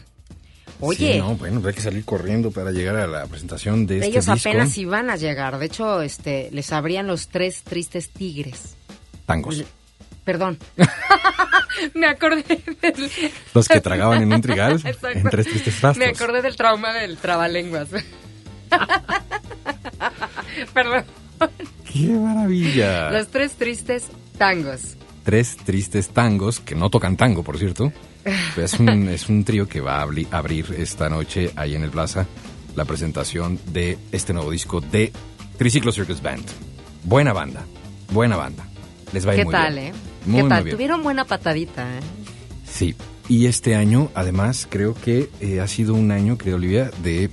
Oye, 0.79 1.13
Sí, 1.13 1.19
no, 1.19 1.36
bueno, 1.36 1.62
hay 1.67 1.74
que 1.74 1.81
salir 1.81 2.05
corriendo 2.05 2.51
para 2.51 2.72
llegar 2.72 2.95
a 2.95 3.07
la 3.07 3.25
presentación 3.27 3.86
de 3.86 3.95
este 3.95 4.07
ellos 4.07 4.25
disco. 4.27 4.50
apenas 4.50 4.77
iban 4.77 5.10
a 5.10 5.17
llegar. 5.17 5.57
De 5.57 5.65
hecho, 5.65 6.01
este, 6.01 6.50
les 6.51 6.72
abrían 6.72 7.05
los 7.07 7.27
tres 7.27 7.63
tristes 7.63 8.10
tigres. 8.10 8.75
Tangos. 9.25 9.63
Perdón. 10.25 10.58
Me 11.94 12.08
acordé 12.08 12.44
del... 12.82 13.12
Los 13.53 13.67
que 13.67 13.79
tragaban 13.79 14.24
en 14.24 14.34
un 14.34 14.41
trigal 14.41 14.82
en 15.13 15.24
tres 15.29 15.48
tristes 15.48 15.75
trastos. 15.79 15.98
Me 15.98 16.08
acordé 16.08 16.41
del 16.41 16.55
trauma 16.58 16.91
del 16.94 17.17
trabalenguas. 17.17 17.88
Perdón. 20.74 21.03
¡Qué 21.91 22.08
maravilla! 22.10 23.12
Los 23.12 23.27
tres 23.27 23.53
tristes 23.53 24.05
tangos. 24.38 24.96
Tres 25.24 25.58
tristes 25.58 26.10
tangos, 26.10 26.60
que 26.60 26.75
no 26.75 26.89
tocan 26.89 27.17
tango, 27.17 27.44
por 27.44 27.58
cierto. 27.58 27.91
Es 28.58 28.74
un, 28.79 29.10
es 29.10 29.29
un 29.29 29.44
trío 29.44 29.67
que 29.67 29.82
va 29.82 30.01
a 30.01 30.05
abri- 30.08 30.27
abrir 30.32 30.75
esta 30.77 31.10
noche 31.10 31.51
ahí 31.55 31.75
en 31.75 31.84
el 31.84 31.91
Plaza 31.91 32.25
la 32.75 32.86
presentación 32.86 33.60
de 33.67 33.98
este 34.12 34.34
nuevo 34.34 34.51
disco 34.51 34.82
de 34.82 35.12
Triciclo 35.58 35.91
Circus 35.91 36.22
Band. 36.22 36.44
Buena 37.03 37.34
banda, 37.34 37.63
buena 38.12 38.36
banda. 38.36 38.65
Les 39.13 39.25
va 39.25 39.32
a 39.32 39.36
ir 39.36 39.39
¿Qué 39.41 39.46
muy 39.46 39.51
tal, 39.53 39.74
bien. 39.75 39.86
eh? 39.88 39.94
Muy, 40.25 40.38
¿Qué 40.38 40.41
muy 40.44 40.50
tal? 40.50 40.63
bien. 40.63 40.75
Tuvieron 40.75 41.03
buena 41.03 41.25
patadita, 41.25 41.98
¿eh? 41.98 42.01
Sí, 42.70 42.96
y 43.27 43.46
este 43.48 43.75
año, 43.75 44.10
además, 44.13 44.67
creo 44.70 44.94
que 44.94 45.29
eh, 45.39 45.60
ha 45.62 45.67
sido 45.67 45.94
un 45.94 46.12
año, 46.12 46.38
creo, 46.38 46.55
Olivia, 46.58 46.91
de 47.03 47.29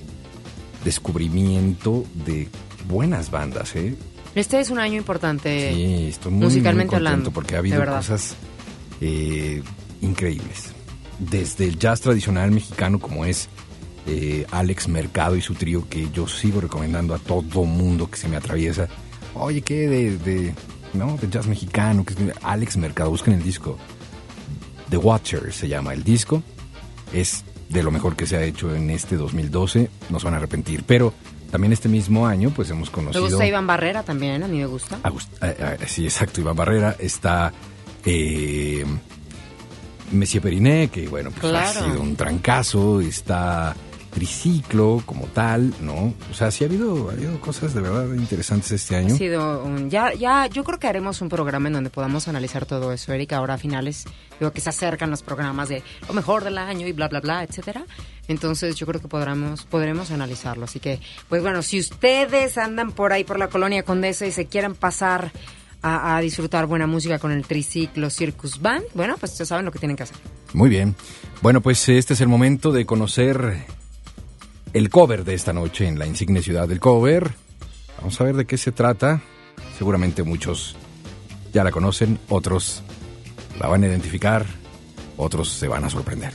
descubrimiento 0.85 2.05
de 2.27 2.49
buenas 2.89 3.31
bandas, 3.31 3.75
¿eh? 3.77 3.97
Este 4.35 4.61
es 4.61 4.71
un 4.71 4.79
año 4.79 4.97
importante. 4.97 5.75
Sí, 5.75 6.07
estoy 6.09 6.33
muy, 6.33 6.45
musicalmente 6.45 6.97
muy 6.97 7.01
contento 7.01 7.11
hablando, 7.11 7.31
porque 7.33 7.57
ha 7.57 7.59
habido 7.59 7.85
cosas 7.85 8.35
eh, 9.01 9.63
increíbles. 10.01 10.73
Desde 11.19 11.67
el 11.67 11.79
jazz 11.79 12.01
tradicional 12.01 12.51
mexicano 12.51 12.99
como 12.99 13.25
es 13.27 13.49
eh, 14.07 14.47
Alex 14.51 14.89
Mercado 14.89 15.37
y 15.37 15.43
su 15.43 15.55
trío 15.55 15.89
que 15.89 16.09
yo 16.13 16.27
sigo 16.27 16.61
recomendando 16.61 17.15
a 17.15 17.19
todo 17.19 17.65
mundo 17.65 18.11
que 18.11 18.17
se 18.17 18.29
me 18.29 18.37
atraviesa. 18.37 18.89
Oye, 19.35 19.61
¿qué 19.61 19.89
de, 19.89 20.17
de, 20.19 20.55
no, 20.95 21.17
de 21.17 21.29
jazz 21.29 21.47
mexicano? 21.47 22.05
Que 22.05 22.15
es- 22.15 22.21
Alex 22.43 22.77
Mercado, 22.77 23.11
busquen 23.11 23.35
el 23.35 23.43
disco. 23.43 23.79
The 24.91 24.97
Watcher 24.97 25.53
se 25.53 25.69
llama 25.69 25.93
el 25.95 26.05
disco. 26.05 26.43
Es 27.13 27.45
de 27.69 27.83
lo 27.83 27.91
mejor 27.91 28.17
que 28.17 28.27
se 28.27 28.37
ha 28.37 28.43
hecho 28.43 28.75
en 28.75 28.91
este 28.91 29.17
2012. 29.17 29.89
No 30.11 30.19
se 30.19 30.25
van 30.27 30.35
a 30.35 30.37
arrepentir. 30.39 30.85
Pero 30.85 31.13
también 31.51 31.73
este 31.73 31.89
mismo 31.89 32.27
año 32.27 32.51
pues 32.51 32.69
hemos 32.71 32.89
Me 32.89 32.93
conocido... 32.95 33.25
gusta 33.29 33.47
Iván 33.47 33.67
Barrera 33.67 34.03
también, 34.03 34.43
a 34.43 34.49
mí 34.49 34.59
me 34.59 34.67
gusta. 34.67 34.99
Agust- 35.03 35.29
eh, 35.43 35.77
eh, 35.81 35.87
sí, 35.87 36.05
exacto, 36.05 36.41
Iván 36.41 36.57
Barrera. 36.57 36.97
Está 36.99 37.53
eh, 38.05 38.85
Monsieur 40.13 40.43
Periné, 40.43 40.89
que 40.89 41.09
bueno, 41.09 41.31
pues 41.31 41.53
ha 41.55 41.73
sido 41.73 42.01
un 42.03 42.17
trancazo. 42.17 43.01
Está 43.01 43.75
Triciclo 44.13 45.03
como 45.07 45.27
tal, 45.27 45.75
¿no? 45.81 46.15
O 46.31 46.35
sea, 46.35 46.51
sí 46.51 46.65
ha 46.65 46.67
habido, 46.67 47.09
ha 47.11 47.13
habido 47.13 47.41
cosas 47.41 47.75
de 47.75 47.81
verdad 47.81 48.07
interesantes 48.15 48.71
este 48.73 48.95
Ha 48.95 48.99
año. 48.99 49.17
sido 49.17 49.65
un- 49.65 49.91
ya, 49.91 50.13
ya, 50.15 50.47
yo 50.47 50.63
creo 50.65 50.79
que 50.79 50.87
haremos 50.87 51.21
un 51.23 51.29
programa 51.29 51.69
en 51.69 51.75
donde 51.75 51.91
podamos 51.91 52.29
analizar 52.29 52.67
todo 52.67 52.93
eso, 52.93 53.13
Erika. 53.13 53.39
Ahora 53.39 53.55
a 53.55 53.59
finales, 53.59 54.05
digo 54.39 54.53
que 54.53 54.61
se 54.61 54.69
acercan 54.69 55.11
los 55.11 55.23
programas 55.23 55.69
de 55.71 55.83
lo 56.07 56.15
mejor 56.15 56.45
del 56.45 56.59
año 56.59 56.87
y 56.87 56.93
bla, 56.93 57.09
bla, 57.09 57.21
bla, 57.21 57.43
etcétera. 57.43 57.85
Entonces 58.29 58.77
yo 58.77 58.87
creo 58.87 59.01
que 59.01 59.09
podremos, 59.09 59.65
podremos 59.65 60.11
analizarlo. 60.11 60.65
Así 60.65 60.79
que, 60.79 61.01
pues 61.29 61.43
bueno, 61.43 61.63
si 61.63 61.81
ustedes 61.81 62.59
andan 62.59 62.93
por 62.93 63.13
ahí 63.13 63.25
por 63.25 63.39
la 63.39 63.49
colonia 63.49 63.83
Condesa 63.83 64.27
y 64.27 64.31
se 64.33 64.47
quieren 64.47 64.75
pasar 64.75 65.33
a, 65.83 66.17
a 66.17 66.21
disfrutar 66.21 66.67
buena 66.67 66.87
música 66.87 67.19
con 67.19 67.33
el 67.33 67.45
triciclo 67.45 68.09
Circus 68.11 68.61
Band, 68.61 68.85
bueno, 68.95 69.17
pues 69.19 69.37
ya 69.37 69.45
saben 69.45 69.65
lo 69.65 69.73
que 69.73 69.79
tienen 69.81 69.97
que 69.97 70.05
hacer. 70.05 70.17
Muy 70.53 70.69
bien. 70.71 70.95
Bueno, 71.41 71.61
pues 71.61 71.89
este 71.89 72.15
es 72.15 72.21
el 72.21 72.29
momento 72.29 72.71
de 72.71 72.87
conocer 72.87 73.65
el 74.73 74.89
cover 74.89 75.25
de 75.25 75.35
esta 75.35 75.53
noche 75.53 75.87
en 75.87 75.99
la 75.99 76.07
insigne 76.07 76.43
ciudad 76.43 76.69
del 76.69 76.81
cover. 76.81 77.33
Vamos 77.99 78.21
a 78.21 78.25
ver 78.25 78.37
de 78.37 78.47
qué 78.47 78.57
se 78.57 78.73
trata. 78.73 79.21
Seguramente 79.77 80.23
muchos 80.23 80.77
ya 81.53 81.65
la 81.65 81.71
conocen, 81.71 82.19
otros 82.29 82.83
la 83.61 83.69
van 83.69 83.85
a 83.85 83.87
identificar, 83.87 84.47
otros 85.17 85.51
se 85.51 85.69
van 85.69 85.85
a 85.85 85.91
sorprender. 85.91 86.33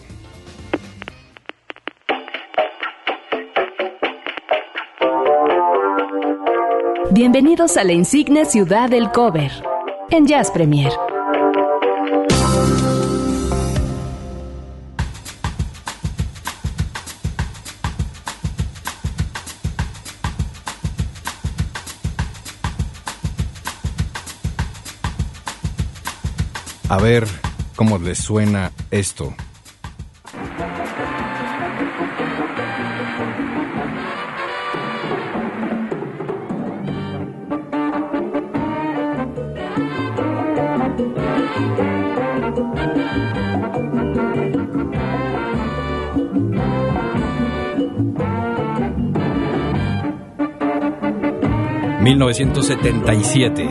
Bienvenidos 7.12 7.77
a 7.77 7.84
la 7.84 7.94
insigne 7.94 8.46
ciudad 8.46 8.89
del 8.89 9.12
cover 9.12 9.51
en 10.12 10.27
Jazz 10.27 10.51
Premier. 10.51 10.91
A 26.89 26.98
ver 27.00 27.27
cómo 27.75 27.98
les 27.98 28.20
suena 28.20 28.72
esto. 28.91 29.34
...1977... 52.08 53.67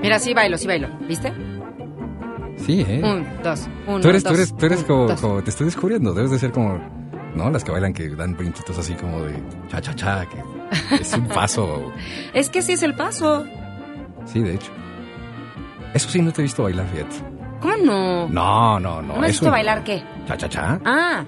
Mira, 0.00 0.20
sí 0.20 0.32
bailo, 0.32 0.56
sí 0.56 0.68
bailo. 0.68 0.88
¿Viste? 1.08 1.32
Sí, 2.66 2.84
¿eh? 2.86 3.00
Un, 3.02 3.24
dos, 3.44 3.68
uno, 3.86 4.00
Tú 4.00 4.08
eres, 4.08 4.24
tú 4.24 4.30
dos, 4.30 4.38
eres, 4.38 4.56
tú 4.56 4.66
eres 4.66 4.80
un, 4.80 5.16
como, 5.16 5.42
te 5.42 5.50
estoy 5.50 5.66
descubriendo, 5.66 6.12
debes 6.12 6.32
de 6.32 6.38
ser 6.40 6.50
como, 6.50 6.80
¿no? 7.36 7.48
Las 7.48 7.62
que 7.62 7.70
bailan 7.70 7.92
que 7.92 8.08
dan 8.08 8.36
brinquitos 8.36 8.76
así 8.76 8.94
como 8.94 9.22
de 9.22 9.40
cha 9.68 9.80
cha 9.80 9.94
cha, 9.94 10.26
que 10.26 10.96
es 10.96 11.12
un 11.12 11.28
paso. 11.28 11.92
Es 12.34 12.50
que 12.50 12.62
sí 12.62 12.72
es 12.72 12.82
el 12.82 12.94
paso. 12.94 13.46
Sí, 14.24 14.40
de 14.40 14.54
hecho. 14.56 14.72
Eso 15.94 16.08
sí, 16.08 16.20
no 16.20 16.32
te 16.32 16.42
he 16.42 16.44
visto 16.44 16.64
bailar, 16.64 16.88
fíjate. 16.88 17.16
¿Cómo 17.60 17.76
no? 17.76 18.28
No, 18.28 18.80
no, 18.80 19.00
no. 19.00 19.14
¿No 19.14 19.20
me 19.20 19.26
has 19.26 19.32
visto 19.32 19.50
bailar 19.50 19.84
qué? 19.84 20.02
Cha 20.26 20.36
cha 20.36 20.48
cha. 20.48 20.80
Ah. 20.84 21.24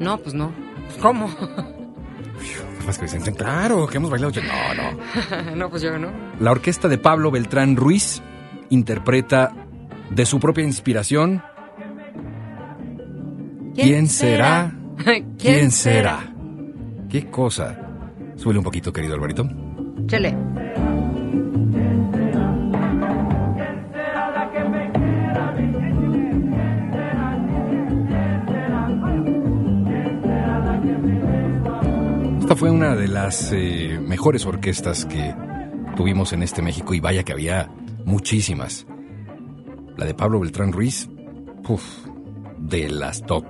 No, 0.00 0.18
pues 0.18 0.34
no. 0.34 0.52
¿Cómo? 1.00 1.28
Más 2.86 2.98
que 2.98 3.04
dicen, 3.04 3.34
claro, 3.34 3.86
que 3.86 3.98
hemos 3.98 4.10
bailado. 4.10 4.32
No, 4.42 4.74
no. 4.74 5.54
no, 5.56 5.70
pues 5.70 5.82
yo 5.82 5.96
no. 5.96 6.10
La 6.40 6.50
orquesta 6.50 6.88
de 6.88 6.98
Pablo 6.98 7.30
Beltrán 7.30 7.76
Ruiz 7.76 8.20
interpreta 8.68 9.65
de 10.10 10.26
su 10.26 10.40
propia 10.40 10.64
inspiración. 10.64 11.42
¿Quién 13.74 14.08
será? 14.08 14.74
¿Quién 15.38 15.70
será? 15.70 16.32
¿Qué 17.08 17.26
cosa? 17.30 17.78
Súbele 18.36 18.58
un 18.58 18.64
poquito, 18.64 18.92
querido 18.92 19.14
Alvarito. 19.14 19.48
Chele. 20.06 20.36
Esta 32.40 32.54
fue 32.54 32.70
una 32.70 32.94
de 32.94 33.08
las 33.08 33.50
eh, 33.52 33.98
mejores 34.00 34.46
orquestas 34.46 35.04
que 35.04 35.34
tuvimos 35.96 36.32
en 36.32 36.44
este 36.44 36.62
México 36.62 36.94
y 36.94 37.00
vaya 37.00 37.24
que 37.24 37.32
había 37.32 37.68
muchísimas. 38.04 38.86
La 39.96 40.04
de 40.04 40.12
Pablo 40.14 40.40
Beltrán 40.40 40.72
Ruiz, 40.72 41.08
uf, 41.66 41.82
de 42.58 42.90
las 42.90 43.24
top. 43.24 43.46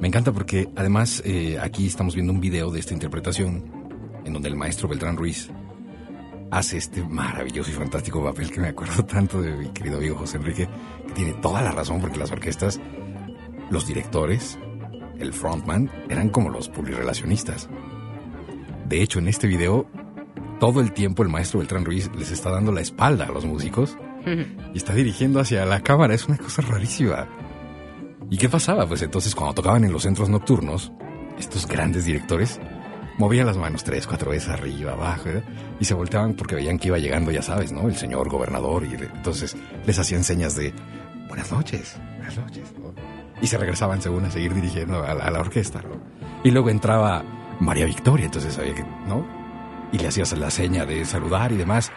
Me 0.00 0.08
encanta 0.08 0.32
porque 0.32 0.68
además 0.74 1.22
eh, 1.24 1.56
aquí 1.60 1.86
estamos 1.86 2.16
viendo 2.16 2.32
un 2.32 2.40
video 2.40 2.70
de 2.72 2.80
esta 2.80 2.94
interpretación 2.94 3.64
en 4.24 4.32
donde 4.32 4.48
el 4.48 4.56
maestro 4.56 4.88
Beltrán 4.88 5.16
Ruiz 5.16 5.48
hace 6.50 6.78
este 6.78 7.04
maravilloso 7.04 7.70
y 7.70 7.74
fantástico 7.74 8.24
papel 8.24 8.50
que 8.50 8.60
me 8.60 8.68
acuerdo 8.68 9.04
tanto 9.06 9.40
de 9.40 9.52
mi 9.52 9.68
querido 9.68 9.98
amigo 9.98 10.16
José 10.16 10.38
Enrique, 10.38 10.68
que 11.06 11.12
tiene 11.14 11.34
toda 11.34 11.62
la 11.62 11.70
razón 11.70 12.00
porque 12.00 12.18
las 12.18 12.32
orquestas, 12.32 12.80
los 13.70 13.86
directores, 13.86 14.58
el 15.20 15.32
frontman, 15.32 15.92
eran 16.08 16.30
como 16.30 16.50
los 16.50 16.68
publirelacionistas. 16.68 17.68
De 18.88 19.00
hecho, 19.00 19.20
en 19.20 19.28
este 19.28 19.46
video, 19.46 19.86
todo 20.58 20.80
el 20.80 20.92
tiempo 20.92 21.22
el 21.22 21.28
maestro 21.28 21.60
Beltrán 21.60 21.84
Ruiz 21.84 22.10
les 22.18 22.32
está 22.32 22.50
dando 22.50 22.72
la 22.72 22.80
espalda 22.80 23.26
a 23.26 23.30
los 23.30 23.44
músicos 23.44 23.96
y 24.26 24.76
está 24.76 24.94
dirigiendo 24.94 25.40
hacia 25.40 25.64
la 25.64 25.80
cámara. 25.80 26.14
Es 26.14 26.26
una 26.26 26.38
cosa 26.38 26.62
rarísima. 26.62 27.28
¿Y 28.30 28.36
qué 28.36 28.48
pasaba? 28.48 28.86
Pues 28.86 29.02
entonces 29.02 29.34
cuando 29.34 29.54
tocaban 29.54 29.84
en 29.84 29.92
los 29.92 30.02
centros 30.02 30.28
nocturnos, 30.28 30.92
estos 31.38 31.66
grandes 31.66 32.04
directores 32.04 32.60
movían 33.20 33.46
las 33.46 33.58
manos 33.58 33.84
tres, 33.84 34.06
cuatro 34.06 34.30
veces 34.30 34.48
arriba, 34.48 34.92
abajo, 34.92 35.28
¿eh? 35.28 35.42
y 35.78 35.84
se 35.84 35.92
volteaban 35.92 36.34
porque 36.34 36.54
veían 36.54 36.78
que 36.78 36.88
iba 36.88 36.98
llegando, 36.98 37.30
ya 37.30 37.42
sabes, 37.42 37.70
¿no? 37.70 37.86
El 37.86 37.94
señor 37.94 38.30
gobernador, 38.30 38.84
y 38.84 38.94
entonces 38.94 39.56
les 39.86 39.98
hacían 39.98 40.24
señas 40.24 40.56
de 40.56 40.72
buenas 41.28 41.52
noches, 41.52 42.00
buenas 42.16 42.38
noches, 42.38 42.72
¿no? 42.78 42.94
Y 43.42 43.46
se 43.46 43.58
regresaban 43.58 44.00
según 44.00 44.24
a 44.24 44.30
seguir 44.30 44.54
dirigiendo 44.54 45.04
a 45.04 45.14
la, 45.14 45.40
orquesta. 45.40 45.82
Y 46.44 46.50
luego 46.50 46.70
entraba 46.70 47.22
María 47.60 47.84
Victoria, 47.84 48.26
entonces 48.26 48.56
que, 48.56 48.84
¿no? 49.06 49.26
Y 49.92 49.98
le 49.98 50.08
hacías 50.08 50.32
la 50.38 50.50
seña 50.50 50.86
de 50.86 51.04
saludar 51.04 51.52
y 51.52 51.56
demás. 51.56 51.92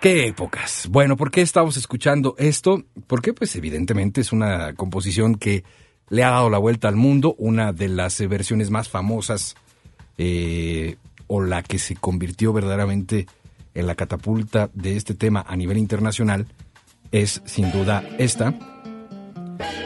¿Qué 0.00 0.28
épocas? 0.28 0.86
Bueno, 0.90 1.16
¿por 1.16 1.32
qué 1.32 1.40
estamos 1.40 1.76
escuchando 1.76 2.36
esto? 2.38 2.84
Porque 3.08 3.32
pues 3.32 3.56
evidentemente 3.56 4.20
es 4.20 4.32
una 4.32 4.72
composición 4.74 5.34
que 5.34 5.64
le 6.08 6.22
ha 6.22 6.30
dado 6.30 6.50
la 6.50 6.58
vuelta 6.58 6.86
al 6.86 6.94
mundo, 6.94 7.34
una 7.36 7.72
de 7.72 7.88
las 7.88 8.20
eh, 8.20 8.28
versiones 8.28 8.70
más 8.70 8.88
famosas 8.88 9.56
eh, 10.16 10.96
o 11.26 11.42
la 11.42 11.64
que 11.64 11.80
se 11.80 11.96
convirtió 11.96 12.52
verdaderamente 12.52 13.26
en 13.74 13.88
la 13.88 13.96
catapulta 13.96 14.70
de 14.72 14.96
este 14.96 15.14
tema 15.14 15.44
a 15.46 15.56
nivel 15.56 15.78
internacional 15.78 16.46
es 17.10 17.42
sin 17.44 17.72
duda 17.72 18.04
esta, 18.18 18.54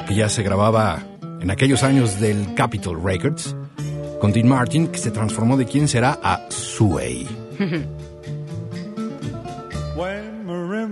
que 0.06 0.14
ya 0.14 0.28
se 0.28 0.42
grababa 0.42 1.02
en 1.40 1.50
aquellos 1.50 1.82
años 1.82 2.20
del 2.20 2.52
Capitol 2.54 3.02
Records 3.02 3.56
con 4.20 4.30
Dean 4.32 4.46
Martin, 4.46 4.88
que 4.88 4.98
se 4.98 5.10
transformó 5.10 5.56
de 5.56 5.64
quién 5.64 5.88
será 5.88 6.18
a 6.22 6.46
Sway. 6.50 7.26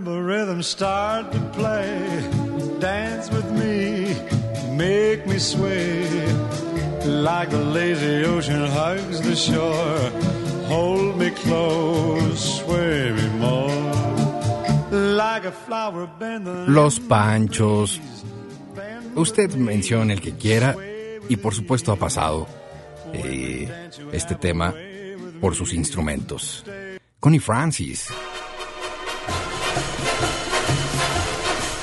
When 0.00 0.16
marimba 0.16 0.26
rhythms 0.26 0.66
start 0.66 1.30
to 1.32 1.40
play, 1.52 2.80
dance 2.80 3.30
with 3.30 3.50
me, 3.52 4.14
make 4.76 5.26
me 5.26 5.38
sway. 5.38 6.06
Like 7.04 7.50
the 7.50 7.58
lazy 7.58 8.24
ocean 8.24 8.66
hugs 8.66 9.20
the 9.20 9.36
shore, 9.36 10.10
hold 10.68 11.18
me 11.18 11.30
close, 11.30 12.60
sway 12.60 13.12
me 13.12 13.28
more. 13.38 13.68
Like 14.90 15.44
a 15.44 15.52
flower 15.52 16.08
bending. 16.18 16.72
Los 16.72 16.98
Panchos. 17.00 18.00
Usted 19.16 19.54
menciona 19.54 20.14
el 20.14 20.20
que 20.20 20.32
quiera 20.32 20.76
y 21.28 21.36
por 21.36 21.54
supuesto 21.54 21.92
ha 21.92 21.96
pasado 21.96 22.46
eh, 23.12 23.68
este 24.12 24.34
tema 24.34 24.72
por 25.40 25.54
sus 25.54 25.74
instrumentos. 25.74 26.64
Connie 27.18 27.40
Francis. 27.40 28.08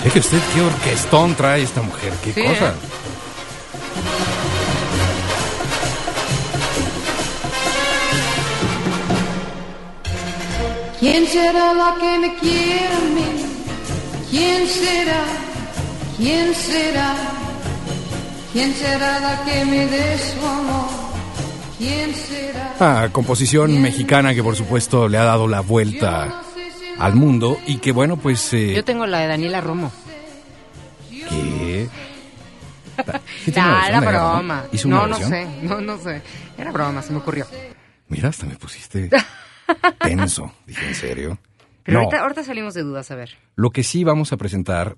Deje 0.07 0.19
usted 0.19 0.39
qué 0.53 0.61
orquestón 0.61 1.35
trae 1.35 1.63
esta 1.63 1.81
mujer, 1.81 2.13
qué 2.23 2.31
Sí, 2.31 2.41
cosa. 2.41 2.69
¿eh? 2.69 2.73
¿Quién 10.99 11.27
será 11.27 11.73
la 11.73 11.95
que 11.99 12.19
me 12.19 12.35
quiere 12.37 12.87
a 12.87 12.99
mí? 13.15 13.25
¿Quién 14.31 14.67
será? 14.67 15.23
¿Quién 16.17 16.55
será? 16.55 17.15
¿Quién 18.53 18.73
será 18.73 19.19
la 19.19 19.43
que 19.45 19.65
me 19.65 19.85
dé 19.87 20.17
su 20.17 20.45
amor? 20.45 20.87
¿Quién 21.77 22.15
será? 22.15 22.75
Ah, 22.79 23.09
composición 23.11 23.79
mexicana 23.81 24.33
que 24.33 24.41
por 24.41 24.55
supuesto 24.55 25.07
le 25.07 25.17
ha 25.17 25.23
dado 25.23 25.47
la 25.47 25.59
vuelta 25.59 26.41
al 26.99 27.15
mundo 27.15 27.57
y 27.67 27.77
que 27.77 27.91
bueno, 27.91 28.17
pues... 28.17 28.53
eh, 28.53 28.73
Yo 28.75 28.83
tengo 28.83 29.05
la 29.05 29.19
de 29.19 29.27
Daniela 29.27 29.61
Romo. 29.61 29.91
¿Qué? 31.09 31.87
¿Sí 33.45 33.51
tiene 33.51 33.67
una 33.69 33.83
Ah, 33.83 33.87
era 33.89 33.99
broma. 34.01 34.65
¿Hizo 34.71 34.87
una 34.87 34.97
No, 35.01 35.07
no 35.07 35.17
sé, 35.17 35.47
no, 35.63 35.81
no 35.81 35.97
sé. 35.97 36.21
Era 36.57 36.71
broma, 36.71 37.01
se 37.01 37.11
me 37.11 37.19
ocurrió. 37.19 37.45
Mira, 38.07 38.29
hasta 38.29 38.45
me 38.45 38.55
pusiste 38.55 39.09
tenso. 39.99 40.51
Dije, 40.65 40.87
¿en 40.87 40.95
serio? 40.95 41.39
Pero 41.83 41.99
No, 41.99 42.05
ahorita, 42.05 42.21
ahorita 42.23 42.43
salimos 42.43 42.73
de 42.73 42.83
dudas, 42.83 43.11
a 43.11 43.15
ver. 43.15 43.37
lo 43.55 43.69
que 43.69 43.83
sí 43.83 44.03
vamos 44.03 44.33
a 44.33 44.37
presentar, 44.37 44.97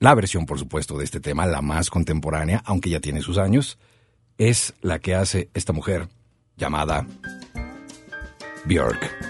la 0.00 0.14
versión, 0.14 0.46
por 0.46 0.58
supuesto, 0.58 0.98
de 0.98 1.04
este 1.04 1.20
tema, 1.20 1.46
la 1.46 1.62
más 1.62 1.90
contemporánea, 1.90 2.62
aunque 2.64 2.90
ya 2.90 3.00
tiene 3.00 3.20
sus 3.22 3.38
años, 3.38 3.78
es 4.38 4.74
la 4.80 4.98
que 4.98 5.14
hace 5.14 5.50
esta 5.54 5.72
mujer 5.72 6.08
llamada 6.56 7.06
Björk. 8.64 9.29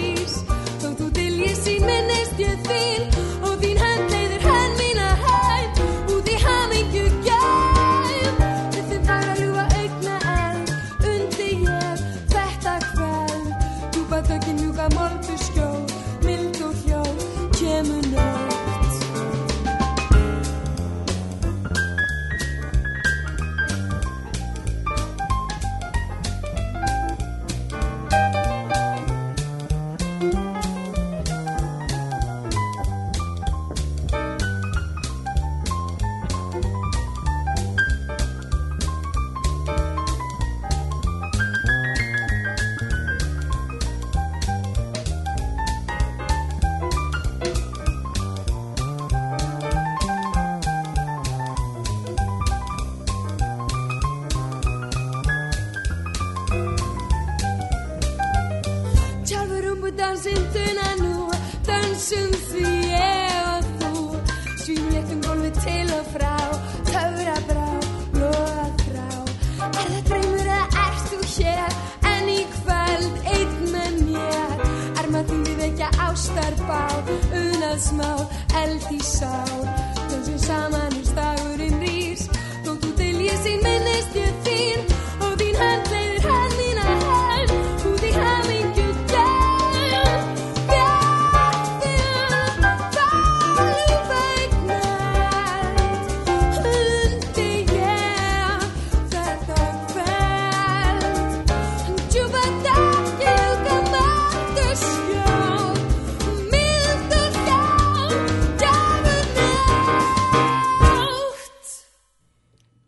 του 1.01 1.11
τελείς 1.11 1.57
σημαίνες 1.63 2.27
και 2.37 2.49
θύν, 2.63 3.01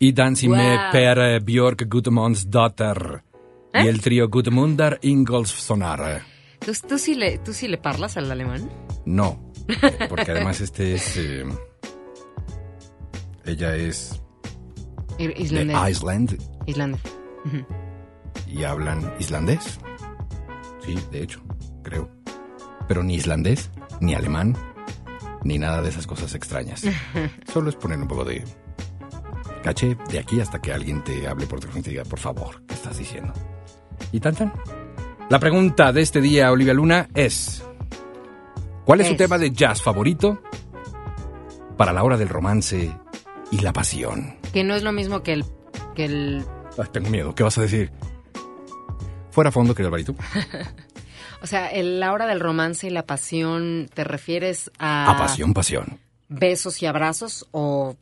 Insieme 0.09 0.75
Wow. 0.77 0.91
per 0.91 1.17
eh, 1.19 1.39
Björk 1.39 1.85
Gudmundsdotter 1.89 3.23
y 3.73 3.87
el 3.87 4.01
trío 4.01 4.29
Gudmundar 4.29 4.99
Ingolfssonar. 5.01 6.21
¿Tú, 6.59 6.71
tú, 6.87 6.97
sí 6.97 7.15
le, 7.15 7.37
¿Tú 7.39 7.53
sí 7.53 7.67
le 7.67 7.77
parlas 7.77 8.17
al 8.17 8.31
alemán? 8.31 8.69
No, 9.05 9.51
eh, 9.67 10.05
porque 10.09 10.31
además 10.31 10.61
este 10.61 10.93
es... 10.95 11.17
eh, 11.17 11.43
ella 13.45 13.75
es 13.75 14.21
Ir- 15.17 15.35
de 15.35 15.41
Islandés. 15.43 15.89
Iceland 15.89 16.37
Islandés. 16.65 17.01
y 18.47 18.63
hablan 18.63 19.13
islandés. 19.19 19.79
Sí, 20.85 20.97
de 21.11 21.23
hecho, 21.23 21.41
creo. 21.83 22.09
Pero 22.87 23.03
ni 23.03 23.15
islandés, 23.15 23.69
ni 24.01 24.13
alemán, 24.15 24.55
ni 25.43 25.57
nada 25.59 25.81
de 25.81 25.89
esas 25.89 26.07
cosas 26.07 26.33
extrañas. 26.35 26.83
Solo 27.53 27.69
es 27.69 27.75
poner 27.75 27.99
un 27.99 28.07
poco 28.07 28.23
de 28.25 28.43
caché 29.63 29.97
de 30.09 30.19
aquí 30.19 30.39
hasta 30.39 30.61
que 30.61 30.71
alguien 30.71 31.03
te 31.03 31.27
hable 31.27 31.47
por 31.47 31.59
teléfono 31.59 31.79
y 31.79 31.83
te 31.83 31.89
diga, 31.91 32.03
por 32.03 32.19
favor, 32.19 32.63
¿qué 32.67 32.75
estás 32.75 32.97
diciendo? 32.97 33.33
Y 34.11 34.19
tan 34.19 34.35
tan. 34.35 34.53
La 35.29 35.39
pregunta 35.39 35.91
de 35.91 36.01
este 36.01 36.21
día, 36.21 36.51
Olivia 36.51 36.73
Luna, 36.73 37.07
es... 37.15 37.63
¿Cuál 38.85 39.01
es 39.01 39.07
su 39.07 39.13
Es. 39.13 39.17
tema 39.17 39.37
de 39.37 39.51
jazz 39.51 39.81
favorito 39.81 40.41
para 41.77 41.93
la 41.93 42.03
hora 42.03 42.17
del 42.17 42.29
romance 42.29 42.95
y 43.51 43.57
la 43.61 43.71
pasión? 43.73 44.35
Que 44.51 44.63
no 44.63 44.75
es 44.75 44.83
lo 44.83 44.91
mismo 44.91 45.23
que 45.23 45.33
el... 45.33 45.45
Que 45.95 46.05
el 46.05 46.45
Ay, 46.77 46.85
tengo 46.91 47.09
miedo, 47.09 47.33
¿qué 47.33 47.43
vas 47.43 47.57
a 47.57 47.61
decir? 47.61 47.91
Fuera 49.31 49.49
a 49.49 49.51
fondo, 49.51 49.73
querido 49.73 49.87
Alvarito. 49.87 50.13
o 51.41 51.47
sea, 51.47 51.67
el, 51.71 51.99
la 51.99 52.11
hora 52.11 52.27
del 52.27 52.39
romance 52.39 52.85
y 52.87 52.89
la 52.89 53.05
pasión, 53.05 53.89
¿te 53.93 54.03
refieres 54.03 54.69
a... 54.77 55.09
A 55.11 55.17
pasión, 55.17 55.53
pasión. 55.53 55.99
besos 56.27 56.81
y 56.81 56.85
abrazos 56.85 57.47
o 57.51 57.95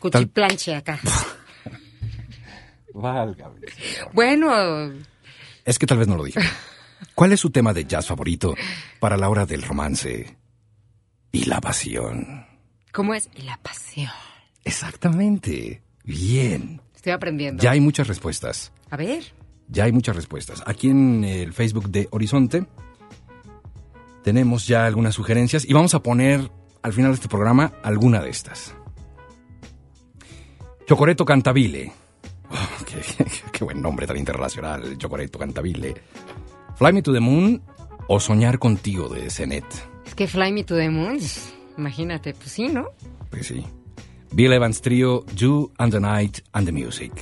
cuchiplanche 0.00 0.74
acá? 0.74 0.98
Válgame. 2.94 3.60
bueno, 4.12 4.92
Es 5.64 5.78
que 5.78 5.86
tal 5.86 5.98
vez 5.98 6.08
no 6.08 6.16
lo 6.16 6.24
dije. 6.24 6.40
¿Cuál 7.14 7.32
es 7.32 7.40
su 7.40 7.50
tema 7.50 7.72
de 7.72 7.84
jazz 7.84 8.06
favorito 8.06 8.54
para 8.98 9.16
la 9.16 9.28
hora 9.28 9.46
del 9.46 9.62
romance 9.62 10.36
y 11.30 11.44
la 11.44 11.60
pasión? 11.60 12.46
¿cómo 12.92 13.14
es? 13.14 13.28
Y 13.36 13.42
la 13.42 13.56
pasión. 13.58 14.10
Exactamente. 14.64 15.82
Bien. 16.02 16.80
Estoy 16.96 17.12
aprendiendo. 17.12 17.62
Ya 17.62 17.70
hay 17.70 17.80
muchas 17.80 18.08
respuestas. 18.08 18.72
A 18.90 18.96
ver. 18.96 19.22
Ya 19.68 19.84
hay 19.84 19.92
muchas 19.92 20.16
respuestas. 20.16 20.64
Aquí 20.66 20.88
en 20.90 21.22
el 21.22 21.52
Facebook 21.52 21.90
de 21.90 22.08
Horizonte 22.10 22.66
tenemos 24.24 24.66
ya 24.66 24.84
algunas 24.86 25.14
sugerencias 25.14 25.64
y 25.64 25.72
vamos 25.74 25.94
a 25.94 26.02
poner 26.02 26.50
al 26.82 26.92
final 26.92 27.12
de 27.12 27.16
este 27.16 27.28
programa 27.28 27.72
alguna 27.84 28.20
de 28.20 28.30
estas. 28.30 28.74
Chocoreto 30.88 31.22
Cantabile. 31.26 31.92
Oh, 32.50 32.84
qué, 32.86 33.26
qué 33.52 33.64
buen 33.64 33.82
nombre 33.82 34.06
tan 34.06 34.16
internacional, 34.16 34.96
Chocoreto 34.96 35.38
Cantabile. 35.38 35.94
Fly 36.76 36.92
Me 36.94 37.02
to 37.02 37.12
the 37.12 37.20
Moon 37.20 37.60
o 38.08 38.18
Soñar 38.18 38.58
contigo 38.58 39.06
de 39.10 39.28
Zenet. 39.28 39.66
Es 40.06 40.14
que 40.14 40.26
Fly 40.26 40.50
Me 40.50 40.64
to 40.64 40.76
the 40.76 40.88
Moon, 40.88 41.18
imagínate, 41.76 42.32
pues 42.32 42.52
sí, 42.52 42.68
¿no? 42.68 42.86
Pues 43.28 43.48
sí. 43.48 43.66
Bill 44.32 44.54
Evans 44.54 44.80
Trio, 44.80 45.26
You 45.36 45.70
and 45.76 45.92
the 45.92 46.00
Night 46.00 46.38
and 46.52 46.64
the 46.64 46.72
Music. 46.72 47.12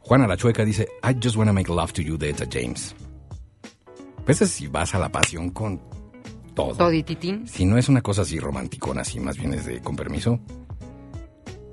Juana 0.00 0.26
la 0.26 0.38
Chueca 0.38 0.64
dice, 0.64 0.88
I 1.02 1.14
just 1.22 1.36
wanna 1.36 1.52
make 1.52 1.70
love 1.70 1.92
to 1.92 2.00
you 2.00 2.16
de 2.16 2.30
Etta 2.30 2.46
James. 2.50 2.94
Pues 4.24 4.40
es 4.40 4.50
si 4.50 4.68
vas 4.68 4.94
a 4.94 4.98
la 4.98 5.12
pasión 5.12 5.50
con 5.50 5.78
todo. 6.54 6.74
Todititín. 6.74 7.46
Si 7.46 7.66
no 7.66 7.76
es 7.76 7.90
una 7.90 8.00
cosa 8.00 8.22
así 8.22 8.38
romanticona, 8.38 9.02
así 9.02 9.20
más 9.20 9.36
bien 9.36 9.52
es 9.52 9.66
de 9.66 9.82
con 9.82 9.94
permiso. 9.94 10.40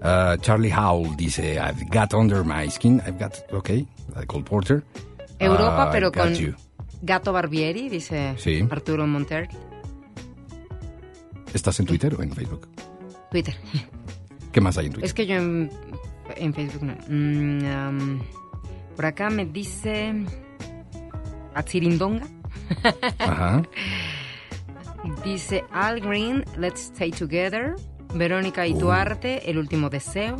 Ah, 0.01 0.37
Charlie 0.39 0.71
Howell 0.71 1.15
dice, 1.17 1.57
I've 1.59 1.85
got 1.89 2.13
under 2.13 2.43
my 2.43 2.69
skin, 2.69 3.01
I've 3.05 3.19
got, 3.19 3.33
ok, 3.51 3.69
la 4.13 4.21
de 4.21 4.27
Cole 4.27 4.43
Porter. 4.43 4.83
Europa, 5.39 5.83
Ah, 5.87 5.89
pero 5.91 6.11
con 6.11 6.33
you. 6.35 6.53
Gato 7.01 7.31
Barbieri, 7.33 7.89
dice 7.89 8.35
Sí. 8.37 8.65
Arturo 8.69 9.05
Monter. 9.07 9.47
¿Estás 11.53 11.79
en 11.79 11.85
Twitter 11.85 12.13
o 12.15 12.21
en 12.23 12.31
Facebook? 12.31 12.67
Twitter. 13.31 13.55
¿Qué 14.51 14.61
más 14.61 14.77
hay 14.77 14.87
en 14.87 14.93
Twitter? 14.93 15.05
Es 15.05 15.13
que 15.13 15.25
yo 15.25 15.35
en, 15.35 15.69
en 16.35 16.53
Facebook 16.53 16.83
no. 16.83 16.95
Mm, 17.07 17.65
am, 17.65 18.21
por 18.95 19.05
acá 19.05 19.29
me 19.29 19.45
dice 19.45 20.13
Atsirindonga. 21.55 22.25
Ajá. 23.19 23.63
Dice 25.23 25.63
Al 25.71 26.01
Green, 26.01 26.43
Let's 26.57 26.91
Stay 26.93 27.11
Together. 27.11 27.75
Verónica 28.13 28.65
y 28.67 28.73
Uh. 28.73 28.91
El 29.45 29.57
último 29.57 29.89
deseo. 29.89 30.37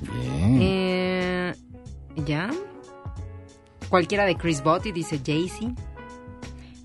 Bien. 0.00 0.58
Eh, 0.60 1.54
ya. 2.24 2.50
Cualquiera 3.88 4.24
de 4.24 4.36
Chris 4.36 4.62
Botti 4.62 4.92
dice 4.92 5.20
Jay-Z. 5.24 5.74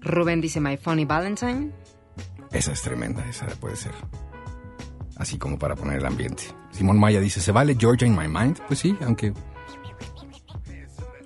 Rubén 0.01 0.41
dice 0.41 0.59
My 0.59 0.77
Funny 0.77 1.05
Valentine. 1.05 1.71
Esa 2.51 2.71
es 2.73 2.81
tremenda, 2.81 3.25
esa 3.27 3.47
puede 3.47 3.75
ser. 3.75 3.93
Así 5.17 5.37
como 5.37 5.57
para 5.57 5.75
poner 5.75 5.99
el 5.99 6.05
ambiente. 6.05 6.43
Simón 6.71 6.99
Maya 6.99 7.19
dice, 7.19 7.39
¿se 7.39 7.51
vale 7.51 7.75
Georgia 7.79 8.07
in 8.07 8.15
my 8.17 8.27
mind? 8.27 8.59
Pues 8.67 8.79
sí, 8.79 8.97
aunque... 9.05 9.33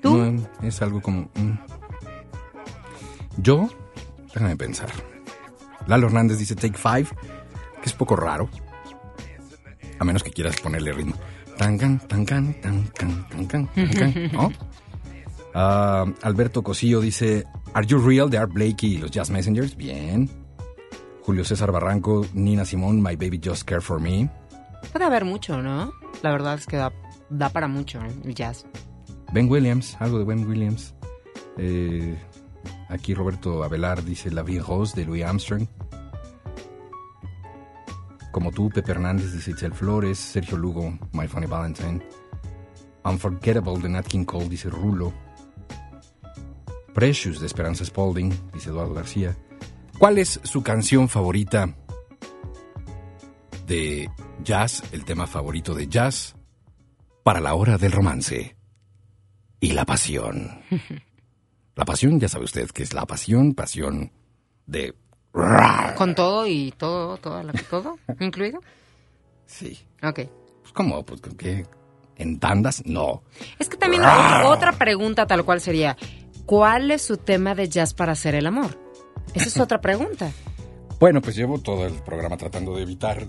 ¿Tú? 0.01 0.17
No, 0.17 0.47
es 0.61 0.81
algo 0.81 1.01
como... 1.01 1.29
mm. 1.35 1.57
Yo, 3.37 3.69
déjame 4.33 4.55
pensar. 4.55 4.89
Lalo 5.87 6.07
Hernández 6.07 6.37
dice 6.37 6.55
Take 6.55 6.77
Five, 6.77 7.07
que 7.81 7.85
es 7.85 7.93
poco 7.93 8.15
raro. 8.15 8.49
A 10.05 10.13
menos 10.13 10.21
que 10.21 10.29
quieras 10.29 10.61
ponerle 10.61 10.93
ritmo. 10.93 11.15
Tangan, 11.57 11.97
tangan, 11.97 12.53
tangan, 12.61 12.93
tangan, 12.93 13.47
tangan, 13.47 14.31
¿no? 14.31 14.51
Ah, 15.57 16.05
Alberto 16.21 16.61
Cosillo 16.61 17.01
dice 17.01 17.45
Are 17.73 17.87
You 17.87 17.97
Real 17.97 18.29
de 18.29 18.37
Art 18.37 18.51
Blakey 18.53 18.95
y 18.95 18.97
los 18.99 19.09
Jazz 19.09 19.31
Messengers. 19.31 19.75
Bien. 19.75 20.29
Julio 21.23 21.43
César 21.43 21.71
Barranco, 21.71 22.23
Nina 22.33 22.65
Simón, 22.65 23.01
My 23.01 23.15
Baby 23.15 23.41
Just 23.43 23.63
Care 23.63 23.81
For 23.81 23.99
Me. 23.99 24.29
Puede 24.91 25.05
haber 25.05 25.25
mucho, 25.25 25.59
¿no? 25.59 25.91
La 26.21 26.31
verdad 26.31 26.53
es 26.53 26.67
que 26.67 26.77
da, 26.77 26.93
da 27.31 27.49
para 27.49 27.67
mucho 27.67 27.99
¿eh? 28.01 28.13
el 28.25 28.35
jazz. 28.35 28.67
Ben 29.31 29.49
Williams, 29.49 29.97
algo 29.99 30.19
de 30.19 30.25
Ben 30.25 30.45
Williams. 30.45 30.93
Eh, 31.57 32.15
aquí 32.89 33.15
Roberto 33.15 33.63
Avelar 33.63 34.03
dice 34.03 34.29
La 34.29 34.43
Vie 34.43 34.59
Rose 34.59 34.95
de 34.95 35.07
Louis 35.07 35.23
Armstrong. 35.23 35.67
Como 38.35 38.51
tú, 38.51 38.69
Pepe 38.69 38.91
Hernández 38.91 39.31
dice 39.31 39.51
Itzel 39.51 39.73
Flores. 39.73 40.19
Sergio 40.19 40.57
Lugo, 40.57 40.99
My 41.13 41.25
Funny 41.25 41.45
Valentine. 41.45 42.05
Unforgettable 43.05 43.79
de 43.79 43.87
Nat 43.87 44.05
King 44.05 44.25
Cole 44.25 44.49
dice 44.49 44.69
Rulo. 44.69 45.13
Precious 46.93 47.39
de 47.39 47.45
Esperanza 47.45 47.85
Spalding 47.85 48.33
dice 48.53 48.71
Eduardo 48.71 48.93
García. 48.93 49.37
¿Cuál 49.97 50.17
es 50.17 50.41
su 50.43 50.61
canción 50.63 51.07
favorita 51.07 51.73
de 53.67 54.11
jazz, 54.43 54.83
el 54.91 55.05
tema 55.05 55.27
favorito 55.27 55.73
de 55.73 55.87
jazz 55.87 56.35
para 57.23 57.39
la 57.39 57.53
hora 57.55 57.77
del 57.77 57.93
romance 57.93 58.57
y 59.61 59.71
la 59.71 59.85
pasión? 59.85 60.59
La 61.77 61.85
pasión, 61.85 62.19
ya 62.19 62.27
sabe 62.27 62.45
usted 62.45 62.69
que 62.71 62.83
es 62.83 62.93
la 62.93 63.05
pasión, 63.05 63.53
pasión 63.53 64.11
de... 64.65 64.93
Con 65.97 66.15
todo 66.15 66.47
y 66.47 66.71
todo, 66.77 67.17
todo, 67.17 67.41
todo 67.69 67.97
incluido. 68.19 68.61
Sí. 69.45 69.85
Ok. 70.01 70.21
Pues, 70.61 70.73
¿Cómo? 70.73 71.03
Pues, 71.03 71.21
¿qué? 71.37 71.65
¿En 72.17 72.39
tandas? 72.39 72.85
No. 72.85 73.23
Es 73.59 73.67
que 73.67 73.77
también 73.77 74.03
otra, 74.45 74.71
pregunta 74.73 75.27
tal 75.27 75.43
cual 75.43 75.59
sería, 75.59 75.97
¿cuál 76.45 76.91
es 76.91 77.01
su 77.01 77.17
tema 77.17 77.53
de 77.55 77.67
jazz 77.67 77.93
para 77.93 78.13
hacer 78.13 78.35
el 78.35 78.47
amor? 78.47 78.79
Esa 79.33 79.47
es 79.47 79.59
otra 79.59 79.81
pregunta. 79.81 80.31
Bueno, 80.97 81.21
pues 81.21 81.35
llevo 81.35 81.59
todo 81.59 81.85
el 81.85 81.93
programa 81.95 82.37
tratando 82.37 82.73
de 82.77 82.83
evitar... 82.83 83.27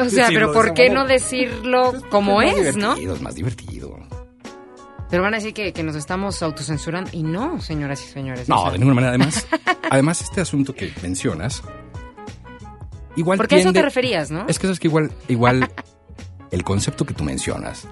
O 0.00 0.08
sea, 0.10 0.26
pero 0.34 0.52
¿por 0.52 0.74
qué 0.74 0.90
no 0.90 1.06
decirlo 1.06 1.92
como 2.10 2.42
es, 2.42 2.76
no? 2.76 2.96
divertido, 2.96 3.14
Es 3.14 3.22
más 3.22 3.34
divertido. 3.36 3.96
Pero 5.14 5.22
van 5.22 5.34
a 5.34 5.36
decir 5.36 5.54
que, 5.54 5.72
que 5.72 5.84
nos 5.84 5.94
estamos 5.94 6.42
autocensurando. 6.42 7.08
Y 7.12 7.22
no, 7.22 7.60
señoras 7.60 8.02
y 8.02 8.08
señores. 8.08 8.50
o 8.50 8.52
No, 8.52 8.62
sea, 8.62 8.72
de 8.72 8.78
ninguna 8.80 8.96
manera. 9.00 9.12
Además, 9.14 9.46
además 9.88 10.20
este 10.22 10.40
asunto 10.40 10.74
que 10.74 10.92
mencionas, 11.04 11.62
igual 13.14 13.36
Porque 13.38 13.54
a 13.54 13.58
eso 13.58 13.68
te 13.68 13.74
tiende- 13.74 13.82
referías, 13.84 14.32
¿no? 14.32 14.44
Es 14.48 14.58
que 14.58 14.66
sabes 14.66 14.80
que 14.80 14.88
igual, 14.88 15.12
igual 15.28 15.70
el 16.50 16.64
concepto 16.64 17.06
que 17.06 17.14
tú 17.14 17.22
mencionas, 17.22 17.86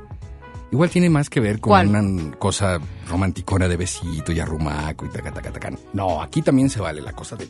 igual 0.72 0.90
tiene 0.90 1.10
más 1.10 1.30
que 1.30 1.38
ver 1.38 1.60
con 1.60 1.70
¿Cuál? 1.70 1.94
una 1.94 2.36
cosa 2.38 2.80
romanticona 3.08 3.68
de 3.68 3.76
besito 3.76 4.32
y 4.32 4.40
arrumaco 4.40 5.06
y 5.06 5.10
taca, 5.10 5.30
taca, 5.32 5.52
taca. 5.52 5.70
No, 5.92 6.20
aquí 6.20 6.42
también 6.42 6.70
se 6.70 6.80
vale 6.80 7.00
la 7.02 7.12
cosa 7.12 7.36
de 7.36 7.48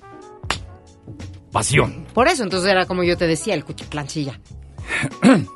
pasión. 1.51 2.05
Por 2.13 2.29
eso, 2.29 2.43
entonces 2.43 2.71
era 2.71 2.85
como 2.85 3.05
yo 3.05 3.17
te 3.17 3.27
decía, 3.27 3.55
el 3.55 3.65
cuchiplanchilla. 3.65 4.39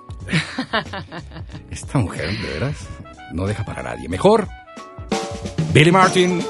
Esta 1.71 1.99
mujer, 1.99 2.31
de 2.39 2.49
veras, 2.55 2.77
no 3.33 3.47
deja 3.47 3.65
para 3.65 3.83
nadie. 3.83 4.09
Mejor, 4.09 4.49
Billy 5.73 5.93
Martin 5.93 6.43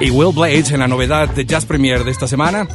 y 0.00 0.10
Will 0.10 0.34
Blades 0.34 0.72
en 0.72 0.80
la 0.80 0.88
novedad 0.88 1.28
de 1.28 1.44
Jazz 1.44 1.64
Premier 1.64 2.04
de 2.04 2.10
esta 2.10 2.26
semana, 2.26 2.68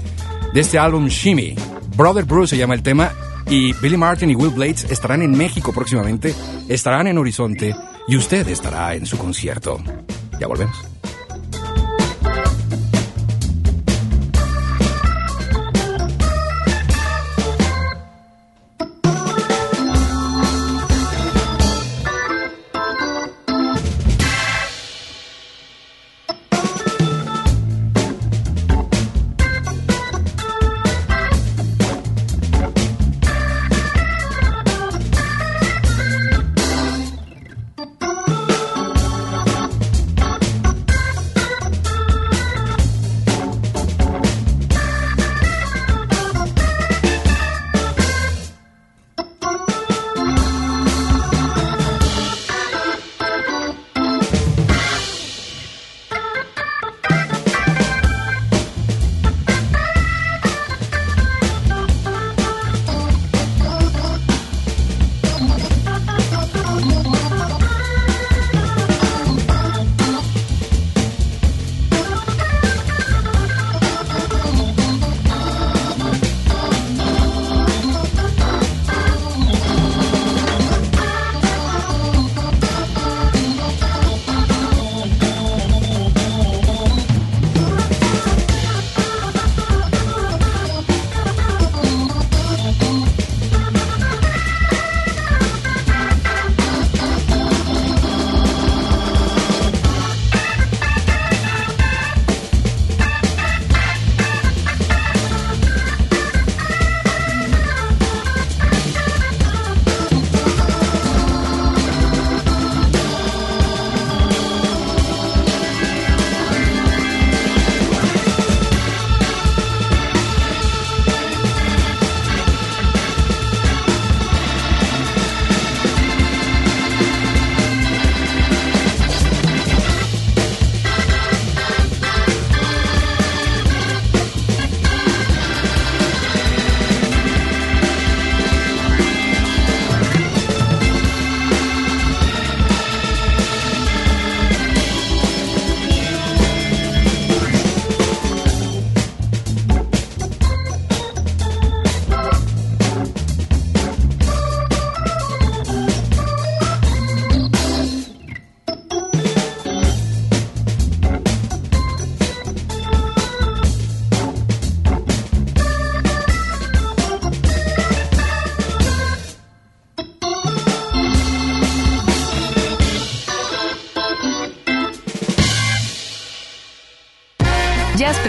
de 0.54 0.60
este 0.60 0.80
álbum 0.80 1.08
Shimmy. 1.08 1.56
Brother 1.95 2.26
Bruce 2.26 2.56
se 2.56 2.58
llama 2.58 2.74
el 2.74 2.84
tema, 2.84 3.12
y 3.48 3.74
Billy 3.74 3.98
Martin 3.98 4.30
y 4.30 4.36
Will 4.36 4.54
Blades 4.54 4.86
estarán 4.89 5.22
en 5.22 5.38
México 5.38 5.74
próximamente, 5.74 6.34
estarán 6.67 7.08
en 7.08 7.17
Horizonte, 7.17 7.76
y 8.08 8.15
usted 8.15 8.48
estará 8.48 8.95
en 8.95 9.06
su 9.06 9.17
concierto. 9.17 9.80
Ya 10.39 10.48
volvemos. 10.48 10.99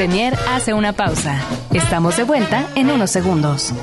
Premier 0.00 0.34
hace 0.48 0.72
una 0.72 0.94
pausa. 0.94 1.38
Estamos 1.74 2.16
de 2.16 2.24
vuelta 2.24 2.66
en 2.74 2.90
unos 2.90 3.10
segundos. 3.10 3.74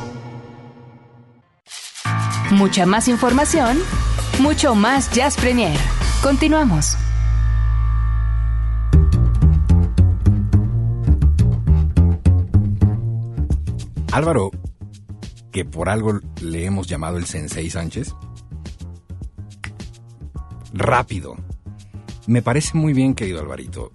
Mucha 2.50 2.88
más 2.88 3.08
información, 3.08 3.78
mucho 4.40 4.74
más 4.74 5.12
Jazz 5.12 5.38
Premier. 5.38 5.80
Continuamos. 6.24 6.98
Álvaro, 14.12 14.50
que 15.52 15.66
por 15.66 15.88
algo 15.88 16.20
le 16.42 16.66
hemos 16.66 16.88
llamado 16.88 17.18
el 17.18 17.28
Sensei 17.28 17.70
Sánchez. 17.70 18.16
Rápido. 20.74 21.36
Me 22.26 22.42
parece 22.42 22.76
muy 22.76 22.94
bien, 22.94 23.14
querido 23.14 23.40
Alvarito. 23.40 23.92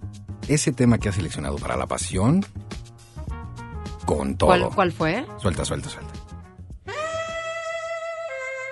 Ese 0.47 0.71
tema 0.73 0.97
que 0.97 1.09
has 1.09 1.15
seleccionado 1.15 1.57
para 1.57 1.75
la 1.77 1.85
pasión, 1.87 2.43
con 4.05 4.35
todo. 4.37 4.49
¿Cuál, 4.49 4.69
cuál 4.75 4.91
fue? 4.91 5.25
Suelta, 5.37 5.63
suelta, 5.65 5.89
suelta. 5.89 6.13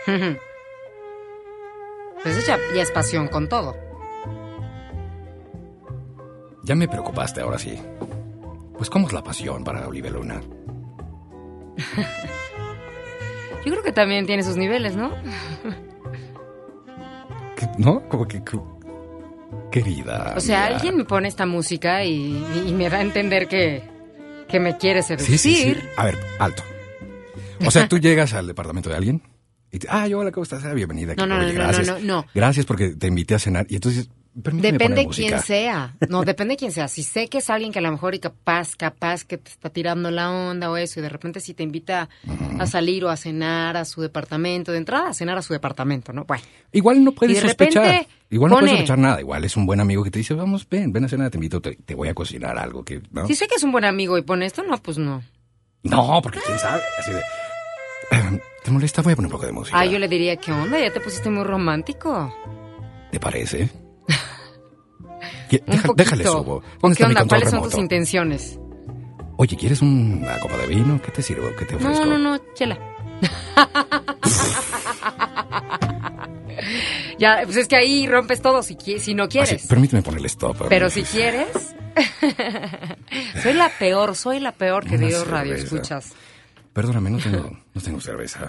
Pues 2.24 2.46
ya, 2.46 2.60
ya 2.76 2.84
es 2.84 2.92
pasión 2.92 3.28
con 3.30 3.50
todo. 3.50 3.76
Ya 6.64 6.76
me 6.76 6.88
preocupaste, 6.88 7.42
ahora 7.42 7.58
sí. 7.58 7.82
Pues, 8.78 8.92
¿cómo 8.92 9.08
es 9.08 9.14
la 9.14 9.24
pasión 9.24 9.64
para 9.64 9.88
Olivia 9.88 10.12
Luna? 10.12 10.40
Yo 13.66 13.72
creo 13.72 13.82
que 13.82 13.92
también 13.92 14.28
tiene 14.28 14.44
sus 14.44 14.56
niveles, 14.56 14.96
¿no? 14.96 15.10
¿Qué- 17.56 17.68
¿No? 17.80 18.08
Como 18.08 18.28
que... 18.28 18.44
que- 18.44 18.60
Querida. 19.72 20.34
O 20.38 20.40
sea, 20.42 20.66
alguien 20.68 20.98
me 20.98 21.06
pone 21.06 21.28
esta 21.28 21.46
música 21.46 22.04
y, 22.04 22.44
y 22.68 22.74
me 22.74 22.90
da 22.90 22.98
a 22.98 23.02
entender 23.02 23.48
que, 23.48 23.82
que 24.48 24.60
me 24.60 24.78
quiere 24.78 25.02
seducir. 25.02 25.38
Sí, 25.40 25.56
sí, 25.56 25.74
sí. 25.74 25.78
A 25.98 26.06
ver, 26.06 26.18
alto. 26.40 26.64
O 27.66 27.72
sea, 27.72 27.88
tú 27.88 27.98
llegas 28.00 28.34
al 28.34 28.48
departamento 28.48 28.90
de 28.90 28.96
alguien 28.96 29.22
y 29.72 29.80
te, 29.80 29.88
ah, 29.90 30.08
yo, 30.08 30.20
hola, 30.20 30.32
¿cómo 30.32 30.44
estás? 30.44 30.64
Ah, 30.66 30.74
bienvenida. 30.74 31.14
No, 31.16 31.26
no, 31.26 31.38
Oye, 31.38 31.54
no, 31.54 31.54
no, 31.54 31.64
gracias. 31.68 31.88
no, 31.88 32.00
no. 32.00 32.26
Gracias 32.34 32.66
porque 32.66 32.90
te 32.90 33.08
invité 33.08 33.36
a 33.36 33.40
cenar. 33.40 33.66
Y 33.70 33.76
entonces, 33.76 34.10
Depende 34.34 35.08
quién 35.14 35.40
sea. 35.42 35.94
No, 36.08 36.24
depende 36.24 36.56
quién 36.56 36.72
sea. 36.72 36.88
Si 36.88 37.04
sé 37.04 37.28
que 37.28 37.40
es 37.40 37.50
alguien 37.50 37.74
que 37.74 37.80
a 37.80 37.82
lo 37.82 37.92
mejor 37.92 38.16
y 38.16 38.20
capaz, 38.20 38.78
capaz 38.78 39.26
que 39.26 39.38
te 39.38 39.52
está 39.52 39.70
tirando 39.70 40.10
la 40.10 40.32
onda 40.32 40.72
o 40.72 40.78
eso, 40.78 41.02
y 41.02 41.04
de 41.04 41.10
repente 41.10 41.42
si 41.42 41.54
te 41.54 41.64
invita 41.64 42.08
a 42.58 42.66
salir 42.66 43.04
o 43.04 43.10
a 43.10 43.18
cenar 43.18 43.76
a 43.76 43.84
su 43.84 44.02
departamento, 44.02 44.72
de 44.72 44.78
entrada 44.78 45.10
a 45.10 45.14
cenar 45.14 45.38
a 45.38 45.42
su 45.42 45.52
departamento, 45.52 46.14
¿no? 46.14 46.24
Bueno. 46.24 46.44
Igual 46.72 47.04
no 47.04 47.12
puedes 47.12 47.38
Y 47.38 47.42
de 47.42 47.48
sospechar. 47.50 47.84
repente 47.84 48.08
Igual 48.32 48.50
no 48.52 48.56
puedes 48.58 48.72
sospechar 48.72 48.98
nada. 48.98 49.20
Igual 49.20 49.44
es 49.44 49.56
un 49.58 49.66
buen 49.66 49.80
amigo 49.82 50.04
que 50.04 50.10
te 50.10 50.20
dice, 50.20 50.34
vamos, 50.34 50.68
ven, 50.70 50.92
ven 50.92 51.06
a 51.06 51.10
cenar, 51.10 51.30
te 51.30 51.38
invito, 51.38 51.62
te, 51.62 51.76
te 51.76 51.94
voy 51.96 52.08
a 52.08 52.14
cocinar 52.16 52.58
algo 52.58 52.84
que, 52.84 53.02
¿no? 53.12 53.28
Si 53.28 53.36
sé 53.36 53.48
que 53.48 53.56
es 53.56 53.64
un 53.64 53.72
buen 53.72 53.86
amigo 53.86 54.18
y 54.18 54.22
pone 54.24 54.46
esto, 54.46 54.64
no, 54.64 54.78
pues 54.78 54.98
no. 54.98 55.22
No, 55.84 56.20
porque 56.24 56.40
quién 56.46 56.58
sabe. 56.58 56.82
Así 56.98 57.12
de, 57.12 57.22
¿te 58.64 58.72
molesta? 58.72 59.02
Voy 59.02 59.14
a 59.14 59.16
poner 59.18 59.28
un 59.28 59.32
poco 59.34 59.46
de 59.46 59.52
música. 59.52 59.78
Ah, 59.80 59.86
yo 59.86 60.00
le 60.00 60.08
diría, 60.08 60.38
¿qué 60.38 60.52
onda? 60.52 60.80
Ya 60.80 60.92
te 60.94 61.02
pusiste 61.02 61.30
muy 61.30 61.44
romántico. 61.44 62.34
¿Te 63.12 63.20
parece? 63.20 63.70
¿Qué- 65.50 65.62
Un 65.68 65.72
deja- 65.74 65.88
poquito. 65.88 65.94
déjale 65.96 66.24
subo. 66.24 66.56
¿O 66.56 66.64
¿Dónde 66.82 66.98
qué 66.98 67.04
onda? 67.04 67.26
¿Cuáles 67.26 67.50
son 67.50 67.64
tus 67.64 67.78
intenciones? 67.78 68.58
Oye, 69.38 69.58
¿quieres 69.58 69.82
una 69.82 70.40
copa 70.40 70.56
de 70.58 70.68
vino? 70.68 71.02
¿Qué 71.02 71.12
te 71.12 71.22
sirvo? 71.22 71.50
¿Qué 71.58 71.66
te 71.66 71.76
ofrezco? 71.76 72.06
No, 72.06 72.18
no, 72.18 72.38
no, 72.38 72.54
chela. 72.54 72.78
ya, 77.22 77.42
pues 77.44 77.56
es 77.56 77.68
que 77.68 77.76
ahí 77.76 78.08
rompes 78.08 78.42
todo 78.42 78.64
si, 78.64 78.76
no 79.14 79.30
quieres. 79.30 79.54
Así, 79.54 79.68
permíteme 79.68 80.02
ponerle 80.02 80.26
stop. 80.26 80.68
Pero 80.68 80.90
si 80.90 81.04
quieres. 81.04 81.76
soy 83.44 83.54
la 83.54 83.70
peor, 83.78 84.16
soy 84.16 84.40
la 84.40 84.54
peor, 84.54 84.86
Una 84.86 84.92
querido 84.98 85.24
radio, 85.26 85.54
escuchas. 85.54 86.14
Perdóname, 86.74 87.12
no 87.12 87.20
tengo, 87.20 87.60
no 87.76 87.82
tengo 87.82 88.02
cerveza. 88.02 88.48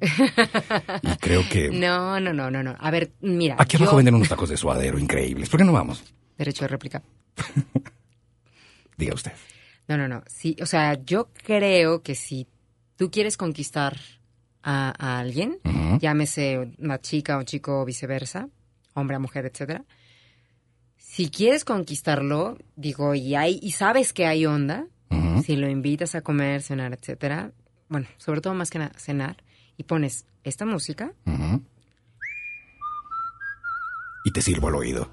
Y 1.02 1.16
creo 1.18 1.46
que... 1.50 1.68
No, 1.68 2.18
no, 2.18 2.32
no, 2.32 2.50
no, 2.50 2.62
no. 2.62 2.74
A 2.80 2.90
ver, 2.90 3.12
mira. 3.20 3.56
Aquí 3.58 3.76
abajo 3.76 3.92
yo- 3.92 3.96
venden 3.98 4.14
unos 4.14 4.28
tacos 4.28 4.48
de 4.48 4.56
suadero 4.56 4.98
increíbles. 4.98 5.50
¿Por 5.50 5.58
qué 5.58 5.64
no 5.64 5.72
vamos? 5.72 6.02
Derecho 6.38 6.64
de 6.64 6.68
réplica. 6.68 7.02
Diga 8.96 9.14
usted. 9.14 9.32
No, 9.86 9.98
no, 9.98 10.08
no. 10.08 10.24
Sí, 10.26 10.56
o 10.62 10.66
sea, 10.66 10.94
yo 11.04 11.28
creo 11.44 12.02
que 12.02 12.14
si 12.14 12.48
tú 12.96 13.10
quieres 13.10 13.36
conquistar 13.36 13.98
a, 14.62 14.92
a 14.98 15.18
alguien, 15.18 15.58
llámese 16.00 16.74
una 16.78 17.00
chica 17.00 17.36
o 17.36 17.40
un 17.40 17.44
chico 17.44 17.80
o 17.80 17.84
viceversa, 17.84 18.48
hombre 18.94 19.16
a 19.16 19.18
mujer, 19.18 19.46
etcétera. 19.46 19.84
Si 20.96 21.30
quieres 21.30 21.64
conquistarlo, 21.64 22.56
digo, 22.76 23.14
y 23.14 23.34
hay, 23.34 23.58
y 23.62 23.72
sabes 23.72 24.12
que 24.12 24.26
hay 24.26 24.46
onda, 24.46 24.86
si 25.44 25.56
lo 25.56 25.68
invitas 25.68 26.14
a 26.14 26.22
comer, 26.22 26.62
cenar, 26.62 26.92
etcétera, 26.92 27.52
bueno, 27.88 28.06
sobre 28.16 28.40
todo 28.40 28.54
más 28.54 28.70
que 28.70 28.78
nada, 28.78 28.92
cenar, 28.96 29.36
y 29.76 29.82
pones 29.84 30.24
esta 30.44 30.64
música. 30.64 31.12
Y 34.24 34.30
te 34.30 34.40
sirvo 34.40 34.68
al 34.68 34.76
oído. 34.76 35.10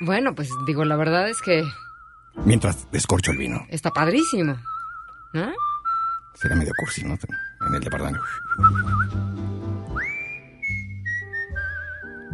bueno, 0.00 0.34
pues 0.34 0.48
digo, 0.66 0.84
la 0.84 0.96
verdad 0.96 1.28
es 1.28 1.42
que 1.42 1.62
Mientras 2.46 2.90
descorcho 2.90 3.32
el 3.32 3.38
vino. 3.38 3.66
está 3.68 3.90
padrísimo, 3.90 4.56
¿no? 5.34 5.52
Será 6.34 6.54
medio 6.56 6.72
cursi, 6.78 7.04
¿no? 7.04 7.16
En 7.68 7.74
el 7.74 7.80
departamento. 7.80 8.20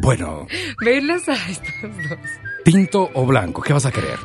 Bueno, 0.01 0.47
Verlos 0.85 1.29
a 1.29 1.35
estos 1.35 1.73
dos. 1.83 2.19
tinto 2.65 3.11
o 3.15 3.27
blanco, 3.27 3.63
¿qué 3.63 3.73
vas 3.73 3.85
a 3.87 3.91
querer? 3.91 4.19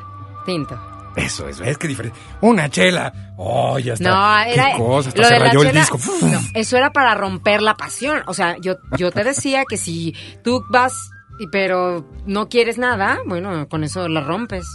Tinto. 0.45 0.79
Eso 1.15 1.47
es, 1.47 1.59
es 1.61 1.77
que 1.77 1.87
diferente. 1.87 2.17
Una 2.41 2.69
chela. 2.69 3.33
Oh, 3.37 3.77
ya 3.79 3.93
está. 3.93 4.09
No, 4.09 4.39
era 4.51 4.71
Qué 4.71 4.77
cosa, 4.77 5.09
hasta 5.09 5.21
lo 5.21 5.27
se 5.27 5.33
de 5.35 5.39
la 5.39 5.45
rayó 5.47 5.61
el 5.63 5.71
disco. 5.73 5.99
no, 6.23 6.39
eso 6.55 6.77
era 6.77 6.91
para 6.91 7.13
romper 7.15 7.61
la 7.61 7.75
pasión. 7.75 8.21
O 8.27 8.33
sea, 8.33 8.57
yo, 8.59 8.77
yo 8.97 9.11
te 9.11 9.23
decía 9.23 9.63
que 9.67 9.77
si 9.77 10.15
tú 10.43 10.63
vas, 10.69 11.09
y- 11.39 11.47
pero 11.47 12.07
no 12.25 12.49
quieres 12.49 12.77
nada, 12.79 13.19
bueno, 13.27 13.67
con 13.69 13.83
eso 13.83 14.07
la 14.07 14.21
rompes. 14.21 14.65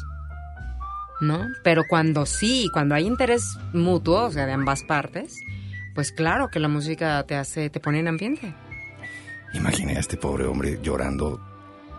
¿No? 1.21 1.45
Pero 1.65 1.83
cuando 1.89 2.25
sí, 2.27 2.71
cuando 2.73 2.95
hay 2.95 3.05
interés 3.05 3.59
mutuo, 3.73 4.27
o 4.27 4.31
sea, 4.31 4.47
de 4.47 4.53
ambas 4.53 4.85
partes, 4.85 5.35
pues 5.99 6.13
claro 6.13 6.47
que 6.49 6.61
la 6.61 6.69
música 6.69 7.25
te 7.25 7.35
hace, 7.35 7.71
te 7.71 7.81
pone 7.81 7.99
en 7.99 8.07
ambiente. 8.07 8.55
Imaginé 9.53 9.97
a 9.97 9.99
este 9.99 10.17
pobre 10.17 10.45
hombre 10.45 10.79
llorando 10.81 11.41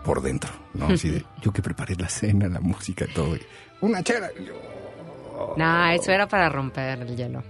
por 0.06 0.22
dentro, 0.22 0.48
¿no? 0.72 0.86
Así 0.86 1.10
de, 1.10 1.22
yo 1.42 1.52
que 1.52 1.60
preparé 1.60 1.96
la 1.96 2.08
cena, 2.08 2.48
la 2.48 2.60
música, 2.60 3.04
todo. 3.14 3.36
y, 3.36 3.42
Una 3.82 4.02
chela. 4.02 4.30
Yo- 4.38 5.54
Nah, 5.58 5.92
eso 5.92 6.12
era 6.12 6.26
para 6.26 6.48
romper 6.48 7.02
el 7.02 7.14
hielo. 7.14 7.42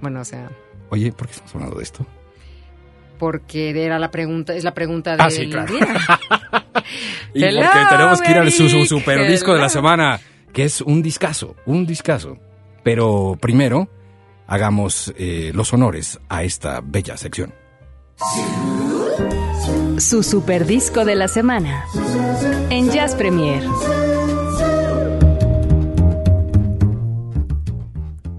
Bueno, 0.00 0.20
o 0.20 0.24
sea, 0.24 0.50
Oye, 0.88 1.12
¿por 1.12 1.26
qué 1.26 1.32
estamos 1.32 1.54
hablando 1.56 1.76
de 1.76 1.82
esto? 1.82 2.06
porque 3.18 3.68
era 3.84 3.98
la 3.98 4.10
pregunta, 4.10 4.54
es 4.54 4.64
la 4.64 4.72
pregunta 4.72 5.10
del 5.12 5.20
Ah, 5.20 5.30
sí, 5.30 5.46
claro. 5.50 5.74
día. 5.74 5.86
Y 7.34 7.44
Hello, 7.44 7.60
porque 7.70 7.86
tenemos 7.90 8.20
que 8.22 8.30
ir 8.30 8.38
al 8.38 8.50
su, 8.50 8.68
su 8.70 8.86
super 8.86 9.28
disco 9.28 9.52
de 9.52 9.58
la 9.58 9.64
Hello. 9.66 9.68
semana, 9.68 10.20
que 10.54 10.64
es 10.64 10.80
un 10.80 11.02
discazo, 11.02 11.54
un 11.66 11.84
discazo. 11.86 12.38
Pero 12.82 13.36
primero, 13.38 13.90
hagamos 14.46 15.12
eh, 15.16 15.52
los 15.54 15.72
honores 15.72 16.20
a 16.28 16.42
esta 16.42 16.80
bella 16.80 17.16
sección. 17.16 17.54
Su 19.98 20.22
super 20.22 20.66
disco 20.66 21.04
de 21.04 21.14
la 21.14 21.28
semana. 21.28 21.84
En 22.70 22.90
Jazz 22.90 23.14
Premier. 23.14 23.62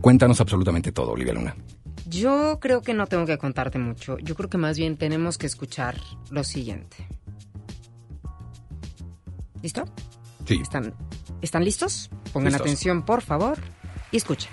Cuéntanos 0.01 0.41
absolutamente 0.41 0.91
todo, 0.91 1.11
Olivia 1.11 1.33
Luna. 1.33 1.55
Yo 2.07 2.59
creo 2.59 2.81
que 2.81 2.93
no 2.93 3.07
tengo 3.07 3.25
que 3.25 3.37
contarte 3.37 3.79
mucho. 3.79 4.17
Yo 4.19 4.35
creo 4.35 4.49
que 4.49 4.57
más 4.57 4.77
bien 4.77 4.97
tenemos 4.97 5.37
que 5.37 5.47
escuchar 5.47 5.95
lo 6.29 6.43
siguiente. 6.43 7.07
¿Listo? 9.61 9.85
Sí. 10.45 10.59
¿Están, 10.61 10.93
¿están 11.41 11.63
listos? 11.63 12.09
Pongan 12.33 12.51
Listos. 12.51 12.61
atención, 12.61 13.03
por 13.03 13.21
favor, 13.21 13.57
y 14.11 14.17
escuchen. 14.17 14.51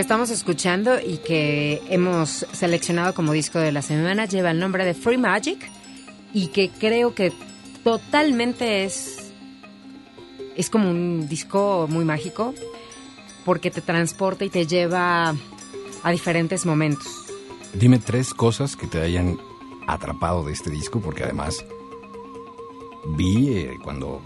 Que 0.00 0.02
estamos 0.02 0.30
escuchando 0.30 0.98
y 0.98 1.18
que 1.18 1.82
hemos 1.90 2.46
seleccionado 2.52 3.12
como 3.12 3.32
disco 3.32 3.58
de 3.58 3.70
la 3.70 3.82
semana 3.82 4.24
lleva 4.24 4.50
el 4.50 4.58
nombre 4.58 4.86
de 4.86 4.94
Free 4.94 5.18
Magic 5.18 5.70
y 6.32 6.46
que 6.46 6.70
creo 6.70 7.14
que 7.14 7.34
totalmente 7.84 8.84
es 8.84 9.30
es 10.56 10.70
como 10.70 10.88
un 10.88 11.28
disco 11.28 11.86
muy 11.90 12.06
mágico 12.06 12.54
porque 13.44 13.70
te 13.70 13.82
transporta 13.82 14.42
y 14.46 14.48
te 14.48 14.66
lleva 14.66 15.34
a 16.02 16.10
diferentes 16.10 16.64
momentos. 16.64 17.06
Dime 17.74 17.98
tres 17.98 18.32
cosas 18.32 18.76
que 18.76 18.86
te 18.86 19.02
hayan 19.02 19.38
atrapado 19.86 20.44
de 20.44 20.54
este 20.54 20.70
disco, 20.70 21.00
porque 21.00 21.24
además 21.24 21.62
vi 23.18 23.50
eh, 23.50 23.78
cuando 23.84 24.22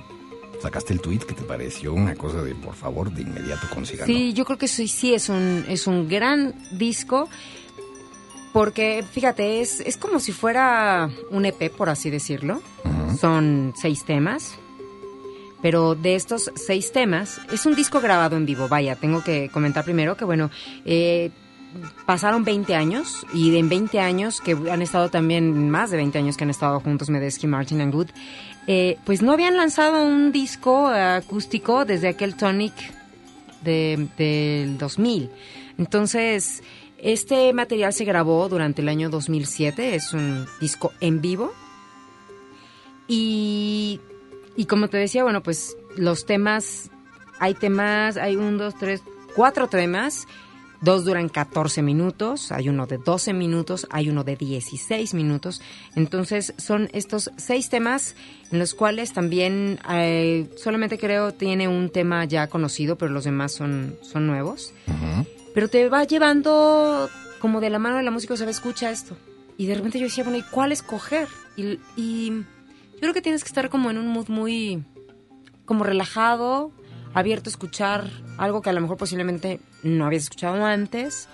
sacaste 0.65 0.95
el 0.95 1.01
tweet 1.01 1.19
que 1.19 1.35
te 1.35 1.43
pareció 1.43 1.93
una 1.93 2.15
cosa 2.15 2.43
de 2.43 2.55
por 2.55 2.75
favor 2.75 3.13
de 3.13 3.23
inmediato 3.23 3.69
consigan. 3.69 4.07
Sí, 4.07 4.33
yo 4.33 4.45
creo 4.45 4.59
que 4.59 4.69
sí, 4.69 4.89
sí 4.89 5.15
es 5.15 5.29
un, 5.29 5.65
es 5.69 5.87
un 5.87 6.09
gran 6.09 6.55
disco. 6.73 7.29
Porque, 8.53 9.05
fíjate, 9.11 9.61
es, 9.61 9.81
es 9.81 9.97
como 9.97 10.21
si 10.21 10.31
fuera 10.31 11.11
un 11.31 11.45
EP, 11.45 11.71
por 11.71 11.91
así 11.91 12.09
decirlo. 12.09 12.63
Son 13.21 13.75
seis 13.77 14.05
temas. 14.05 14.55
Pero 15.61 15.95
de 15.95 16.15
estos 16.15 16.53
seis 16.55 16.93
temas, 16.93 17.41
es 17.53 17.67
un 17.67 17.75
disco 17.75 18.01
grabado 18.01 18.37
en 18.37 18.47
vivo. 18.47 18.69
Vaya, 18.69 18.97
tengo 18.97 19.25
que 19.25 19.51
comentar 19.51 19.83
primero 19.83 20.17
que, 20.17 20.25
bueno, 20.25 20.51
eh, 20.85 21.31
pasaron 22.07 22.45
20 22.45 22.75
años 22.75 23.27
y 23.33 23.57
en 23.57 23.69
20 23.69 24.01
años, 24.01 24.41
que 24.41 24.53
han 24.71 24.83
estado 24.83 25.09
también, 25.09 25.71
más 25.71 25.91
de 25.91 25.97
20 25.97 26.19
años 26.19 26.37
que 26.37 26.45
han 26.45 26.51
estado 26.51 26.81
juntos 26.81 27.11
Medesky, 27.11 27.47
Martin 27.47 27.81
and 27.81 27.93
Good, 27.93 28.09
eh, 28.67 28.99
pues 29.05 29.23
no 29.23 29.33
habían 29.33 29.57
lanzado 29.57 30.05
un 30.05 30.33
disco 30.33 30.89
acústico 30.89 31.85
desde 31.85 32.09
aquel 32.09 32.35
Tonic 32.35 32.75
de, 33.63 34.09
del 34.17 34.79
2000. 34.79 35.31
Entonces, 35.79 36.63
este 36.99 37.53
material 37.53 37.93
se 37.93 38.05
grabó 38.05 38.49
durante 38.49 38.83
el 38.83 38.89
año 38.89 39.11
2007, 39.11 39.95
es 39.95 40.15
un 40.15 40.47
disco 40.61 40.93
en 41.01 41.21
vivo. 41.21 41.53
Y, 43.07 44.01
y 44.57 44.65
como 44.65 44.89
te 44.89 44.97
decía, 44.97 45.25
bueno, 45.25 45.43
pues 45.43 45.77
los 45.97 46.25
temas, 46.25 46.91
hay 47.39 47.55
temas, 47.55 48.17
hay 48.17 48.37
un, 48.37 48.57
dos, 48.57 48.75
tres, 48.79 49.03
cuatro 49.35 49.69
temas. 49.69 50.27
Dos 50.85 51.07
duran 51.07 51.31
14 51.31 51.81
minutos, 51.81 52.53
hay 52.53 52.69
uno 52.69 52.87
de 52.87 52.99
12 52.99 53.33
minutos, 53.33 53.87
hay 53.89 54.11
uno 54.11 54.23
de 54.23 54.37
16 54.37 55.15
minutos. 55.15 55.63
Entonces 55.97 56.53
son 56.59 56.91
estos 56.93 57.31
seis 57.39 57.71
temas 57.71 58.17
en 58.53 58.59
los 58.59 58.75
cuales 58.75 59.15
también 59.15 59.79
eh, 59.89 60.47
solamente 60.59 60.99
creo 60.99 61.33
tiene 61.33 61.69
un 61.69 61.89
tema 61.89 62.27
ya 62.27 62.49
conocido, 62.49 62.99
pero 62.99 63.13
los 63.13 63.25
demás 63.25 63.53
son, 63.53 63.97
son 64.03 64.27
nuevos. 64.27 64.75
Pero 65.55 65.69
te 65.69 65.89
va 65.89 66.05
llevando 66.05 67.09
como 67.39 67.63
de 67.63 67.71
la 67.71 67.79
mano 67.79 67.97
de 67.97 68.03
la 68.03 68.11
música, 68.11 68.35
o 68.35 68.37
sea, 68.37 68.51
escucha 68.51 68.91
esto. 68.91 69.17
Y 69.57 69.65
de 69.65 69.77
repente 69.77 69.99
yo 69.99 70.05
decía, 70.05 70.23
bueno, 70.23 70.39
¿y 70.39 70.43
cuál 70.43 70.71
escoger? 70.71 71.29
Y, 71.57 71.79
y 71.97 72.29
yo 72.29 73.01
creo 73.01 73.15
que 73.15 73.23
tienes 73.23 73.43
que 73.43 73.49
estar 73.49 73.71
como 73.71 73.91
en 73.91 73.97
un 73.97 74.09
mood 74.09 74.29
muy 74.29 74.85
como 75.65 75.83
relajado, 75.83 76.73
abierto 77.15 77.49
a 77.49 77.53
escuchar 77.53 78.11
algo 78.37 78.61
que 78.61 78.71
a 78.71 78.73
lo 78.73 78.81
mejor 78.81 78.97
posiblemente 78.97 79.61
no 79.83 80.05
habías 80.05 80.25
escuchado 80.25 80.65
antes. 80.65 81.29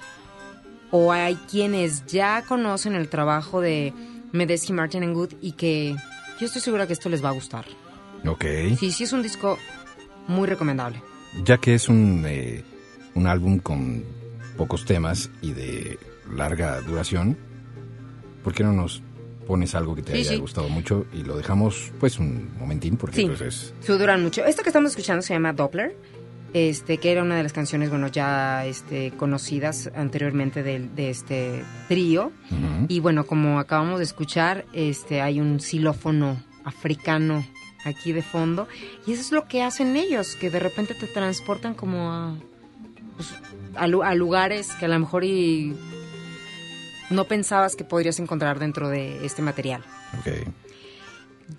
O 0.93 1.13
hay 1.13 1.37
quienes 1.51 2.05
ya 2.07 2.43
conocen 2.43 2.95
el 2.95 3.09
trabajo 3.09 3.61
de 3.61 3.93
Medesky, 4.33 4.73
Martin 4.73 5.05
and 5.05 5.15
Good 5.15 5.35
y 5.41 5.53
que 5.53 5.97
yo 6.39 6.47
estoy 6.47 6.61
segura 6.61 6.87
que 6.87 6.93
esto 6.93 7.09
les 7.09 7.25
va 7.25 7.31
a 7.31 7.33
gustar. 7.33 7.65
Ok. 8.27 8.45
Sí, 8.79 8.91
sí 8.91 9.05
es 9.05 9.13
un 9.13 9.23
disco 9.23 9.59
muy 10.27 10.47
recomendable. 10.49 11.03
Ya 11.45 11.59
que 11.59 11.75
es 11.75 11.89
un, 11.89 12.25
eh, 12.27 12.65
un 13.15 13.27
álbum 13.27 13.59
con 13.59 14.05
pocos 14.57 14.85
temas 14.85 15.31
y 15.43 15.53
de 15.53 15.99
larga 16.31 16.81
duración, 16.81 17.39
¿por 18.43 18.53
qué 18.53 18.65
no 18.65 18.73
nos 18.73 19.03
pones 19.47 19.75
algo 19.75 19.95
que 19.95 20.03
te 20.03 20.13
Sí, 20.13 20.19
haya 20.21 20.31
sí. 20.31 20.37
gustado 20.37 20.69
mucho 20.69 21.07
y 21.13 21.23
lo 21.23 21.37
dejamos 21.37 21.93
pues 21.99 22.19
un 22.19 22.51
momentín 22.59 22.97
porque 22.97 23.17
Sí, 23.17 23.27
pues 23.27 23.41
es... 23.41 23.75
sí, 23.81 23.93
duran 23.93 24.23
mucho. 24.23 24.45
Esto 24.45 24.63
que 24.63 24.69
estamos 24.69 24.91
escuchando 24.91 25.23
se 25.23 25.35
llama 25.35 25.53
Doppler, 25.53 25.97
este, 26.53 26.99
que 26.99 27.13
era 27.13 27.23
una 27.23 27.37
de 27.37 27.43
las 27.45 27.53
canciones, 27.53 27.91
bueno, 27.91 28.09
ya 28.09 28.67
este, 28.67 29.13
conocidas 29.13 29.91
anteriormente 29.95 30.63
de, 30.63 30.89
de 30.95 31.11
este 31.11 31.63
trío. 31.89 32.33
Y 32.89 33.01
bueno, 33.01 33.25
como 33.27 33.59
acabamos 33.61 33.99
de 33.99 34.05
escuchar, 34.05 34.65
este, 34.73 35.21
hay 35.21 35.41
un 35.41 35.61
xilófono 35.61 36.43
africano 36.65 37.45
aquí 37.85 38.13
de 38.13 38.23
fondo. 38.23 38.67
Y 39.07 39.13
eso 39.13 39.23
es 39.23 39.33
lo 39.33 39.47
que 39.47 39.63
hacen 39.63 39.97
ellos, 39.97 40.35
que 40.37 40.51
de 40.51 40.59
repente 40.59 40.95
te 40.95 41.07
transportan 41.07 41.75
como 41.75 42.13
a, 42.13 42.37
pues, 43.17 43.33
a, 43.77 43.85
a 43.85 44.15
lugares 44.15 44.75
que 44.75 44.85
a 44.87 44.89
lo 44.89 44.99
mejor 44.99 45.25
y 45.25 45.75
no 47.11 47.25
pensabas 47.25 47.77
que 47.77 47.85
podrías 47.85 48.19
encontrar 48.21 48.59
dentro 48.59 48.89
de 48.89 49.25
este 49.27 49.43
material. 49.43 49.83
Ok. 50.19 50.49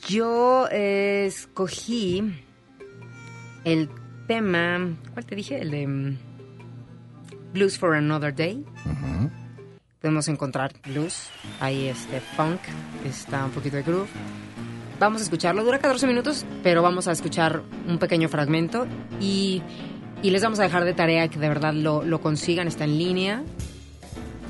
Yo 0.07 0.67
eh, 0.71 1.25
escogí 1.27 2.23
el 3.65 3.89
tema, 4.27 4.95
¿cuál 5.13 5.25
te 5.25 5.35
dije? 5.35 5.59
El 5.59 5.71
de 5.71 5.87
mm, 5.87 6.17
Blues 7.53 7.77
for 7.77 7.95
Another 7.95 8.33
Day. 8.33 8.65
Podemos 9.99 10.27
encontrar 10.29 10.73
blues, 10.83 11.29
ahí 11.59 11.87
este 11.87 12.21
funk, 12.21 12.59
está 13.05 13.45
un 13.45 13.51
poquito 13.51 13.75
de 13.75 13.83
groove. 13.83 14.09
Vamos 14.99 15.21
a 15.21 15.23
escucharlo, 15.25 15.63
dura 15.63 15.77
14 15.77 16.07
minutos, 16.07 16.43
pero 16.63 16.81
vamos 16.81 17.07
a 17.07 17.11
escuchar 17.11 17.61
un 17.87 17.99
pequeño 17.99 18.27
fragmento 18.27 18.87
y, 19.19 19.61
y 20.23 20.31
les 20.31 20.41
vamos 20.41 20.59
a 20.59 20.63
dejar 20.63 20.85
de 20.85 20.95
tarea 20.95 21.27
que 21.27 21.37
de 21.37 21.49
verdad 21.49 21.73
lo, 21.73 22.03
lo 22.03 22.19
consigan, 22.19 22.67
está 22.67 22.85
en 22.85 22.97
línea 22.97 23.43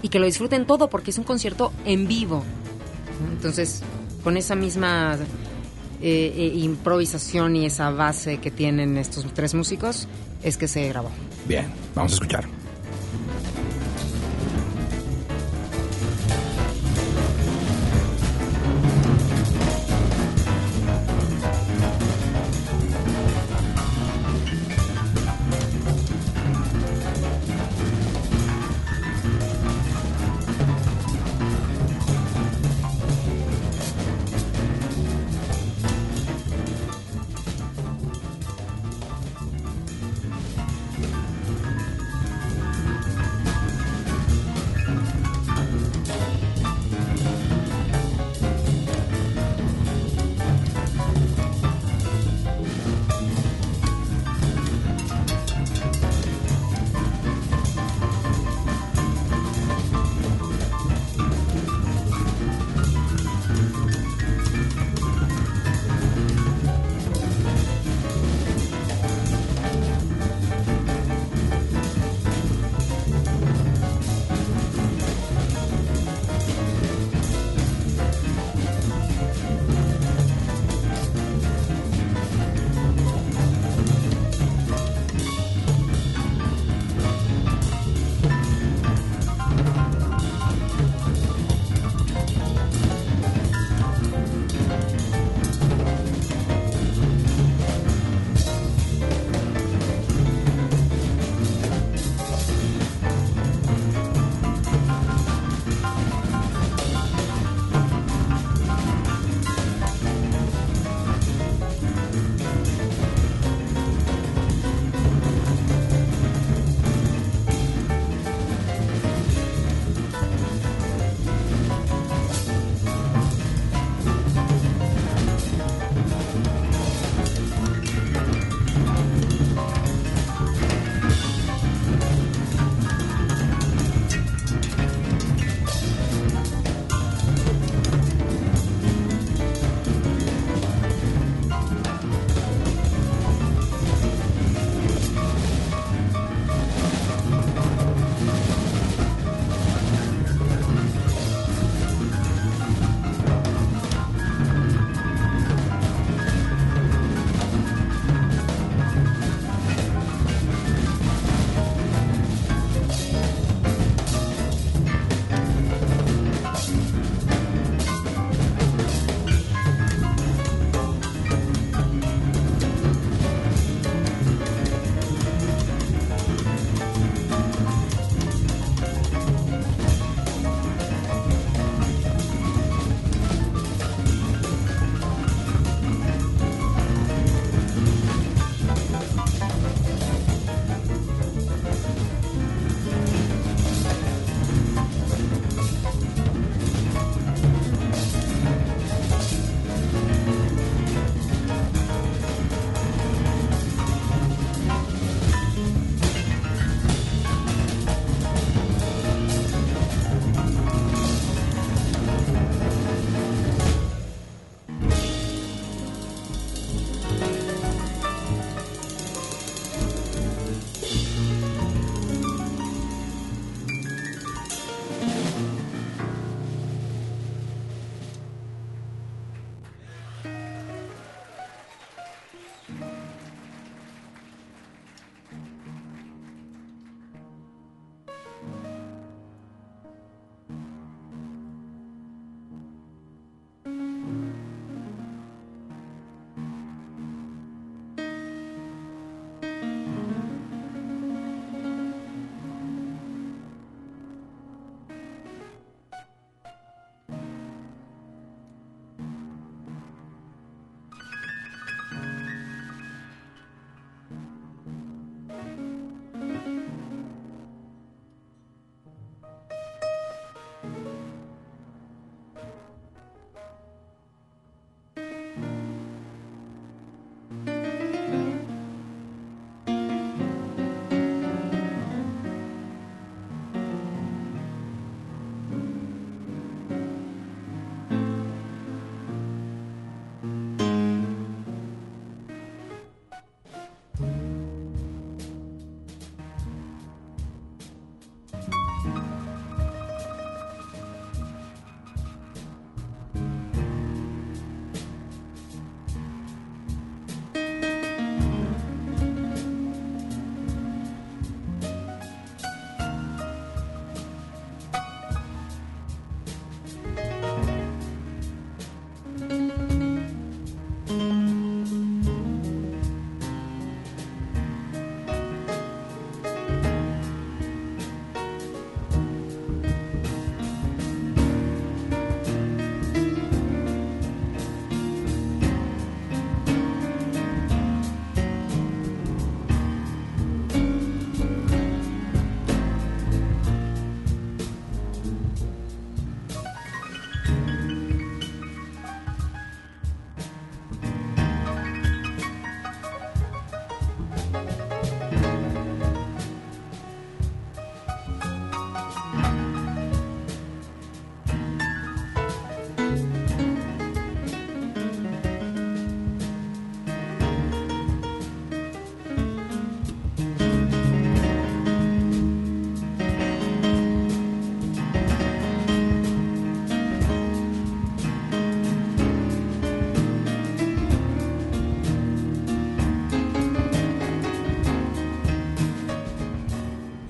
y 0.02 0.10
que 0.10 0.20
lo 0.20 0.26
disfruten 0.26 0.66
todo 0.66 0.89
porque 0.89 1.12
es 1.12 1.18
un 1.18 1.24
concierto 1.24 1.72
en 1.86 2.08
vivo. 2.08 2.43
Entonces, 3.32 3.84
con 4.24 4.38
esa 4.38 4.56
misma 4.56 5.18
eh, 6.02 6.34
eh, 6.36 6.52
improvisación 6.56 7.56
y 7.56 7.66
esa 7.66 7.91
base 7.91 8.38
que 8.38 8.52
tienen 8.52 8.97
estos 8.97 9.26
tres 9.34 9.54
músicos, 9.54 10.08
es 10.43 10.58
que 10.58 10.68
se 10.68 10.88
grabó. 10.88 11.12
Bien, 11.47 11.68
vamos 11.95 12.14
a 12.14 12.16
escuchar. 12.16 12.61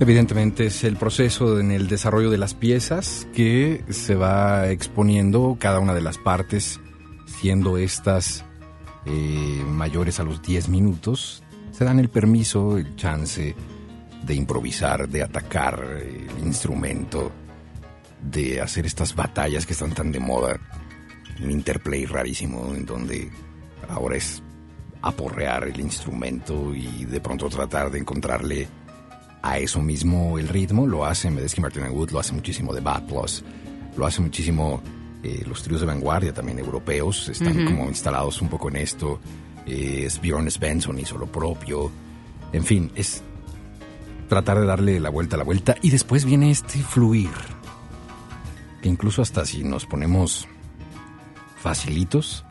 Evidentemente 0.01 0.65
es 0.65 0.83
el 0.83 0.97
proceso 0.97 1.59
en 1.59 1.69
el 1.69 1.87
desarrollo 1.87 2.31
de 2.31 2.39
las 2.39 2.55
piezas 2.55 3.27
que 3.35 3.83
se 3.91 4.15
va 4.15 4.71
exponiendo 4.71 5.57
cada 5.59 5.79
una 5.79 5.93
de 5.93 6.01
las 6.01 6.17
partes, 6.17 6.79
siendo 7.27 7.77
estas 7.77 8.43
eh, 9.05 9.63
mayores 9.63 10.19
a 10.19 10.23
los 10.23 10.41
10 10.41 10.69
minutos, 10.69 11.43
se 11.71 11.85
dan 11.85 11.99
el 11.99 12.09
permiso, 12.09 12.79
el 12.79 12.95
chance 12.95 13.55
de 14.23 14.33
improvisar, 14.33 15.07
de 15.07 15.21
atacar 15.21 15.99
el 16.01 16.47
instrumento, 16.47 17.31
de 18.23 18.59
hacer 18.59 18.87
estas 18.87 19.13
batallas 19.13 19.67
que 19.67 19.73
están 19.73 19.93
tan 19.93 20.11
de 20.11 20.19
moda. 20.19 20.59
Un 21.43 21.51
interplay 21.51 22.07
rarísimo 22.07 22.73
en 22.73 22.87
donde 22.87 23.29
ahora 23.87 24.17
es 24.17 24.41
aporrear 25.03 25.67
el 25.67 25.79
instrumento 25.79 26.73
y 26.73 27.05
de 27.05 27.21
pronto 27.21 27.49
tratar 27.49 27.91
de 27.91 27.99
encontrarle 27.99 28.67
a 29.41 29.57
eso 29.57 29.81
mismo 29.81 30.37
el 30.37 30.47
ritmo. 30.47 30.87
Lo 30.87 31.05
hace 31.05 31.29
Medesky 31.29 31.61
Martin 31.61 31.83
Wood, 31.89 32.11
lo 32.11 32.19
hace 32.19 32.33
muchísimo 32.33 32.73
The 32.73 32.81
Bad 32.81 33.03
Plus, 33.07 33.43
lo 33.97 34.05
hace 34.05 34.21
muchísimo 34.21 34.81
eh, 35.23 35.43
los 35.47 35.61
tríos 35.61 35.81
de 35.81 35.87
vanguardia 35.87 36.33
también 36.33 36.57
europeos, 36.57 37.29
están 37.29 37.65
como 37.65 37.85
instalados 37.85 38.41
un 38.41 38.49
poco 38.49 38.69
en 38.69 38.77
esto. 38.77 39.19
Eh, 39.67 40.09
Bjorn 40.21 40.49
Svensson 40.49 40.97
hizo 40.99 41.17
lo 41.17 41.27
propio. 41.27 41.91
En 42.51 42.63
fin, 42.63 42.91
es 42.95 43.21
tratar 44.27 44.59
de 44.59 44.65
darle 44.65 44.99
la 44.99 45.09
vuelta 45.09 45.35
a 45.35 45.37
la 45.37 45.43
vuelta 45.43 45.75
y 45.81 45.91
después 45.91 46.25
viene 46.25 46.49
este 46.49 46.79
fluir. 46.79 47.29
Que 48.81 48.89
incluso 48.89 49.21
hasta 49.21 49.45
si 49.45 49.63
nos 49.63 49.85
ponemos 49.85 50.47
facilitos, 51.57 52.43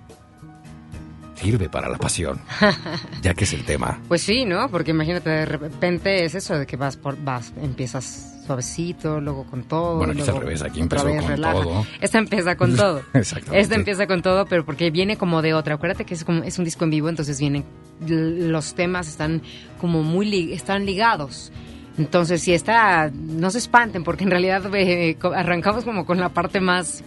sirve 1.41 1.69
para 1.69 1.89
la 1.89 1.99
pasión, 1.99 2.41
ya 3.23 3.35
que 3.35 3.45
es 3.45 3.53
el 3.53 3.65
tema. 3.65 3.99
Pues 4.09 4.23
sí, 4.23 4.45
¿no? 4.45 4.69
Porque 4.71 4.91
imagínate, 4.91 5.31
de 5.31 5.47
repente 5.47 6.25
es 6.25 6.35
eso 6.35 6.59
de 6.59 6.67
que 6.67 6.77
vas 6.77 6.97
por, 6.97 7.17
vas, 7.23 7.53
empiezas 7.63 8.27
suavecito, 8.47 9.21
luego 9.21 9.45
con 9.45 9.63
todo. 9.65 9.97
Bueno, 9.99 10.13
aquí 10.13 10.23
es 10.23 10.29
al 10.29 10.41
revés, 10.41 10.63
aquí 10.63 10.81
empezó 10.81 11.05
con 11.09 11.27
relaja. 11.29 11.53
todo. 11.63 11.87
Esta 12.01 12.19
empieza 12.19 12.57
con 12.57 12.75
todo. 12.77 13.03
Exactamente. 13.15 13.61
Esta 13.61 13.75
empieza 13.77 14.07
con 14.07 14.23
todo, 14.23 14.45
pero 14.47 14.65
porque 14.65 14.91
viene 14.91 15.17
como 15.17 15.41
de 15.43 15.55
otra. 15.55 15.75
Acuérdate 15.77 16.05
que 16.05 16.15
es, 16.15 16.25
como, 16.25 16.43
es 16.43 16.59
un 16.59 16.65
disco 16.65 16.85
en 16.85 16.91
vivo, 16.91 17.09
entonces 17.09 17.39
vienen, 17.39 17.65
los 18.07 18.75
temas 18.75 19.09
están 19.09 19.43
como 19.81 20.03
muy, 20.03 20.27
li- 20.27 20.53
están 20.53 20.85
ligados. 20.85 21.53
Entonces, 21.99 22.43
si 22.43 22.53
está, 22.53 23.11
no 23.13 23.51
se 23.51 23.59
espanten, 23.59 24.05
porque 24.05 24.25
en 24.25 24.31
realidad 24.31 24.63
eh, 24.75 25.17
arrancamos 25.35 25.85
como 25.85 26.05
con 26.07 26.19
la 26.19 26.31
parte 26.31 26.61
más, 26.61 27.05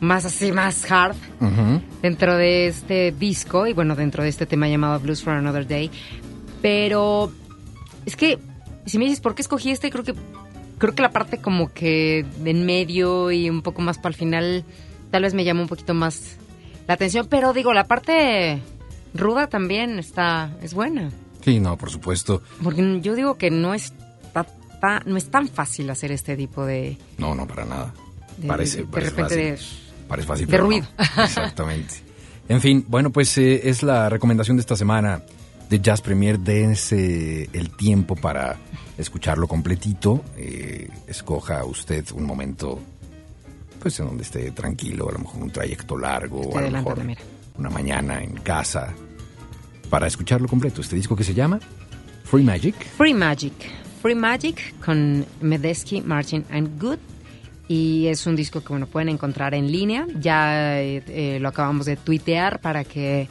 más 0.00 0.24
así, 0.24 0.52
más 0.52 0.90
hard 0.90 1.16
dentro 2.02 2.36
de 2.36 2.66
este 2.68 3.12
disco 3.12 3.66
y 3.66 3.72
bueno, 3.72 3.96
dentro 3.96 4.22
de 4.22 4.28
este 4.28 4.46
tema 4.46 4.68
llamado 4.68 5.00
Blues 5.00 5.22
for 5.22 5.32
Another 5.34 5.66
Day. 5.66 5.90
Pero 6.62 7.32
es 8.04 8.16
que 8.16 8.38
si 8.84 8.98
me 8.98 9.04
dices 9.04 9.20
por 9.20 9.34
qué 9.34 9.42
escogí 9.42 9.70
este, 9.70 9.90
creo 9.90 10.04
que 10.04 10.14
creo 10.78 10.94
que 10.94 11.02
la 11.02 11.10
parte 11.10 11.38
como 11.38 11.72
que 11.72 12.24
de 12.40 12.50
en 12.50 12.66
medio 12.66 13.30
y 13.30 13.48
un 13.48 13.62
poco 13.62 13.82
más 13.82 13.96
para 13.98 14.10
el 14.10 14.14
final 14.14 14.64
tal 15.10 15.22
vez 15.22 15.32
me 15.34 15.44
llama 15.44 15.62
un 15.62 15.68
poquito 15.68 15.94
más 15.94 16.36
la 16.86 16.94
atención, 16.94 17.26
pero 17.28 17.52
digo, 17.52 17.72
la 17.72 17.84
parte 17.84 18.60
ruda 19.14 19.46
también 19.48 19.98
está 19.98 20.50
es 20.62 20.74
buena, 20.74 21.10
Sí, 21.42 21.58
no, 21.60 21.76
por 21.78 21.90
supuesto. 21.90 22.42
porque 22.62 23.00
yo 23.00 23.14
digo 23.14 23.36
que 23.38 23.50
no 23.50 23.72
es 23.74 23.92
no 25.06 25.16
es 25.16 25.30
tan 25.30 25.48
fácil 25.48 25.88
hacer 25.90 26.12
este 26.12 26.36
tipo 26.36 26.64
de 26.66 26.96
No, 27.18 27.34
no, 27.34 27.46
para 27.46 27.64
nada. 27.64 27.94
de, 28.36 28.46
parece, 28.46 28.78
de 28.78 28.84
parece 28.84 29.10
repente 29.10 29.56
fácil. 29.56 29.78
de- 29.78 29.85
Parece 30.08 30.28
fácil, 30.28 30.46
de 30.46 30.56
no. 30.58 30.64
ruido. 30.64 30.86
Exactamente. 30.98 31.94
En 32.48 32.60
fin, 32.60 32.84
bueno, 32.88 33.10
pues 33.10 33.36
eh, 33.38 33.68
es 33.68 33.82
la 33.82 34.08
recomendación 34.08 34.56
de 34.56 34.60
esta 34.60 34.76
semana 34.76 35.22
de 35.68 35.80
Jazz 35.80 36.00
Premier. 36.00 36.38
Dense 36.38 37.48
el 37.52 37.70
tiempo 37.70 38.14
para 38.14 38.56
escucharlo 38.96 39.48
completito. 39.48 40.22
Eh, 40.36 40.88
escoja 41.06 41.64
usted 41.64 42.04
un 42.14 42.24
momento, 42.24 42.80
pues 43.80 43.98
en 44.00 44.06
donde 44.06 44.22
esté 44.22 44.50
tranquilo, 44.52 45.08
a 45.08 45.12
lo 45.12 45.18
mejor 45.18 45.42
un 45.42 45.50
trayecto 45.50 45.96
largo, 45.96 46.42
Estoy 46.42 46.64
a 46.64 46.70
lo 46.70 46.70
mejor 46.70 47.02
una 47.58 47.70
mañana 47.70 48.22
en 48.22 48.34
casa, 48.34 48.94
para 49.90 50.06
escucharlo 50.06 50.48
completo. 50.48 50.80
Este 50.80 50.96
disco 50.96 51.16
que 51.16 51.24
se 51.24 51.34
llama 51.34 51.58
Free 52.24 52.44
Magic. 52.44 52.74
Free 52.96 53.14
Magic. 53.14 53.54
Free 54.02 54.14
Magic 54.14 54.74
con 54.84 55.26
Medesky, 55.40 56.00
Martin 56.00 56.44
and 56.50 56.80
Good. 56.80 56.98
Y 57.68 58.06
es 58.06 58.26
un 58.26 58.36
disco 58.36 58.60
que 58.60 58.68
bueno 58.68 58.86
pueden 58.86 59.08
encontrar 59.08 59.54
en 59.54 59.70
línea. 59.70 60.06
Ya 60.20 60.80
eh, 60.80 61.02
eh, 61.08 61.38
lo 61.40 61.48
acabamos 61.48 61.86
de 61.86 61.96
tuitear 61.96 62.60
para 62.60 62.84
que 62.84 63.28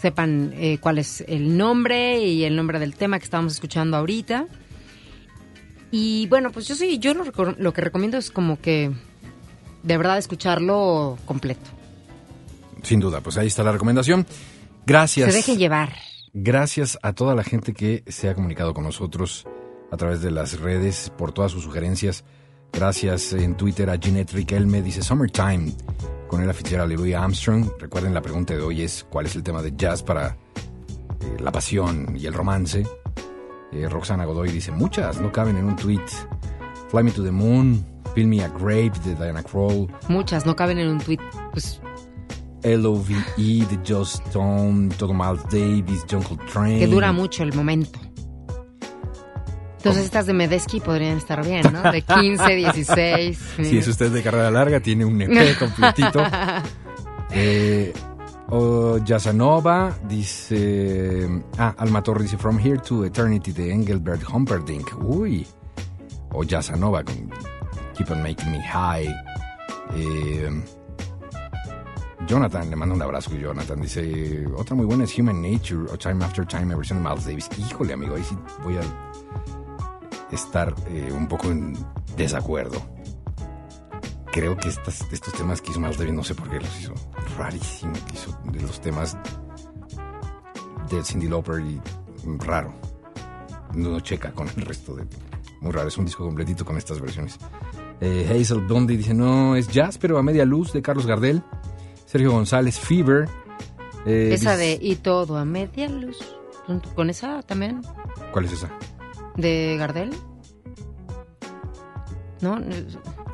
sepan 0.00 0.52
eh, 0.56 0.78
cuál 0.80 0.98
es 0.98 1.22
el 1.26 1.56
nombre 1.56 2.20
y 2.20 2.44
el 2.44 2.56
nombre 2.56 2.78
del 2.78 2.94
tema 2.94 3.18
que 3.18 3.24
estábamos 3.24 3.52
escuchando 3.54 3.96
ahorita. 3.96 4.46
Y 5.90 6.26
bueno, 6.28 6.52
pues 6.52 6.68
yo 6.68 6.74
sí, 6.74 6.98
yo 6.98 7.14
lo, 7.14 7.24
lo 7.58 7.72
que 7.72 7.80
recomiendo 7.80 8.16
es 8.16 8.30
como 8.30 8.60
que 8.60 8.92
de 9.82 9.96
verdad 9.96 10.18
escucharlo 10.18 11.18
completo. 11.24 11.68
Sin 12.82 13.00
duda, 13.00 13.20
pues 13.20 13.36
ahí 13.36 13.48
está 13.48 13.62
la 13.62 13.72
recomendación. 13.72 14.26
Gracias. 14.86 15.30
Se 15.30 15.36
dejen 15.36 15.58
llevar. 15.58 15.92
Gracias 16.32 16.98
a 17.02 17.12
toda 17.12 17.34
la 17.34 17.42
gente 17.42 17.74
que 17.74 18.04
se 18.06 18.28
ha 18.28 18.34
comunicado 18.34 18.72
con 18.72 18.84
nosotros 18.84 19.46
a 19.90 19.96
través 19.96 20.22
de 20.22 20.30
las 20.30 20.60
redes 20.60 21.12
por 21.18 21.32
todas 21.32 21.50
sus 21.50 21.64
sugerencias. 21.64 22.24
Gracias 22.72 23.32
en 23.32 23.56
Twitter 23.56 23.90
a 23.90 23.96
Jeanette 23.96 24.32
Riquelme, 24.32 24.82
dice 24.82 25.02
Summertime, 25.02 25.72
con 26.28 26.42
el 26.42 26.54
Fitzgerald 26.54 26.92
y 26.92 26.96
Louis 26.96 27.14
Armstrong. 27.14 27.68
Recuerden, 27.78 28.14
la 28.14 28.22
pregunta 28.22 28.54
de 28.54 28.62
hoy 28.62 28.82
es 28.82 29.04
cuál 29.10 29.26
es 29.26 29.36
el 29.36 29.42
tema 29.42 29.60
de 29.62 29.72
jazz 29.76 30.02
para 30.02 30.28
eh, 30.28 31.36
la 31.40 31.52
pasión 31.52 32.16
y 32.16 32.26
el 32.26 32.34
romance. 32.34 32.86
Eh, 33.72 33.88
Roxana 33.88 34.24
Godoy 34.24 34.50
dice 34.50 34.72
muchas, 34.72 35.20
no 35.20 35.30
caben 35.30 35.56
en 35.56 35.64
un 35.66 35.76
tweet. 35.76 36.00
Fly 36.88 37.02
Me 37.04 37.10
to 37.12 37.22
the 37.22 37.30
Moon, 37.30 37.84
Feel 38.14 38.26
Me 38.26 38.42
a 38.42 38.48
Grape 38.48 38.92
de 39.04 39.14
Diana 39.14 39.42
Krall, 39.42 39.86
Muchas 40.08 40.46
no 40.46 40.56
caben 40.56 40.78
en 40.78 40.88
un 40.88 40.98
tweet. 40.98 41.18
Pues 41.52 41.80
L.O.V.E. 42.62 43.62
E 43.62 43.64
de 43.66 43.78
Joss 43.86 44.20
Stone, 44.26 44.90
todo 44.98 45.14
Miles 45.14 45.42
Davis, 45.50 46.04
John 46.10 46.22
Coltrane. 46.22 46.78
que 46.78 46.86
dura 46.86 47.12
mucho 47.12 47.42
el 47.42 47.52
momento. 47.54 47.98
Entonces 49.80 50.04
estas 50.04 50.26
de 50.26 50.34
Medesky 50.34 50.78
podrían 50.78 51.16
estar 51.16 51.42
bien, 51.42 51.62
¿no? 51.72 51.90
De 51.90 52.02
15, 52.02 52.54
16. 52.54 53.38
Si 53.64 53.78
es 53.78 53.88
usted 53.88 54.10
de 54.10 54.22
carrera 54.22 54.50
larga, 54.50 54.80
tiene 54.80 55.06
un 55.06 55.20
EP 55.20 55.58
completito. 55.58 56.22
Eh, 57.32 57.92
o 58.48 58.98
Yazanova 58.98 59.96
dice. 60.08 61.28
Ah, 61.56 61.76
Alma 61.78 62.02
Torre 62.02 62.24
dice 62.24 62.36
From 62.36 62.58
Here 62.58 62.78
to 62.78 63.04
Eternity 63.04 63.52
de 63.52 63.70
Engelbert 63.72 64.24
Humperdinck. 64.28 65.00
Uy. 65.00 65.46
O 66.32 66.42
Yazanova 66.42 67.04
con 67.04 67.30
Keep 67.94 68.10
on 68.10 68.20
Making 68.20 68.50
Me 68.50 68.60
High. 68.60 69.14
Eh, 69.94 70.50
Jonathan, 72.26 72.68
le 72.68 72.74
mando 72.74 72.96
un 72.96 73.02
abrazo. 73.02 73.30
Jonathan 73.36 73.80
dice: 73.80 74.44
Otra 74.56 74.74
muy 74.74 74.86
buena 74.86 75.04
es 75.04 75.16
Human 75.16 75.40
Nature 75.40 75.88
o 75.92 75.96
Time 75.96 76.24
After 76.24 76.44
Time, 76.44 76.74
versión 76.74 77.00
de 77.00 77.08
Miles 77.08 77.26
Davis. 77.26 77.48
Híjole, 77.56 77.92
amigo, 77.92 78.16
ahí 78.16 78.24
sí 78.24 78.36
voy 78.64 78.76
a 78.76 79.09
estar 80.32 80.74
eh, 80.88 81.10
un 81.12 81.28
poco 81.28 81.48
en 81.48 81.76
desacuerdo 82.16 82.80
creo 84.30 84.56
que 84.56 84.68
estas, 84.68 85.06
estos 85.12 85.34
temas 85.34 85.60
que 85.60 85.70
hizo 85.70 85.80
Miles 85.80 85.98
Davis, 85.98 86.14
no 86.14 86.24
sé 86.24 86.34
por 86.34 86.48
qué 86.48 86.60
los 86.60 86.80
hizo 86.80 86.94
rarísimo, 87.36 87.92
que 87.92 88.14
hizo 88.14 88.38
de 88.44 88.60
los 88.60 88.80
temas 88.80 89.16
de 90.90 91.04
Cindy 91.04 91.28
Lauper 91.28 91.60
y 91.60 91.80
raro. 92.38 92.72
No 93.74 94.00
checa 94.00 94.32
con 94.32 94.48
el 94.48 94.62
resto 94.62 94.96
de... 94.96 95.06
Muy 95.60 95.72
raro, 95.72 95.88
es 95.88 95.98
un 95.98 96.04
disco 96.04 96.24
completito 96.24 96.64
con 96.64 96.76
estas 96.76 97.00
versiones. 97.00 97.38
Eh, 98.00 98.26
Hazel 98.30 98.62
Blondie 98.62 98.96
dice, 98.96 99.14
no, 99.14 99.56
es 99.56 99.68
jazz, 99.68 99.98
pero 99.98 100.18
a 100.18 100.22
media 100.22 100.44
luz, 100.44 100.72
de 100.72 100.80
Carlos 100.80 101.06
Gardel. 101.06 101.42
Sergio 102.06 102.32
González, 102.32 102.78
Fever. 102.78 103.28
Eh, 104.06 104.30
Esa 104.32 104.56
de 104.56 104.78
Y 104.80 104.96
todo 104.96 105.36
a 105.36 105.44
media 105.44 105.88
luz. 105.88 106.18
¿Con 106.94 107.10
esa 107.10 107.42
también? 107.42 107.82
¿Cuál 108.32 108.46
es 108.46 108.52
esa? 108.52 108.70
¿De 109.40 109.76
Gardel? 109.78 110.10
¿No? 112.40 112.58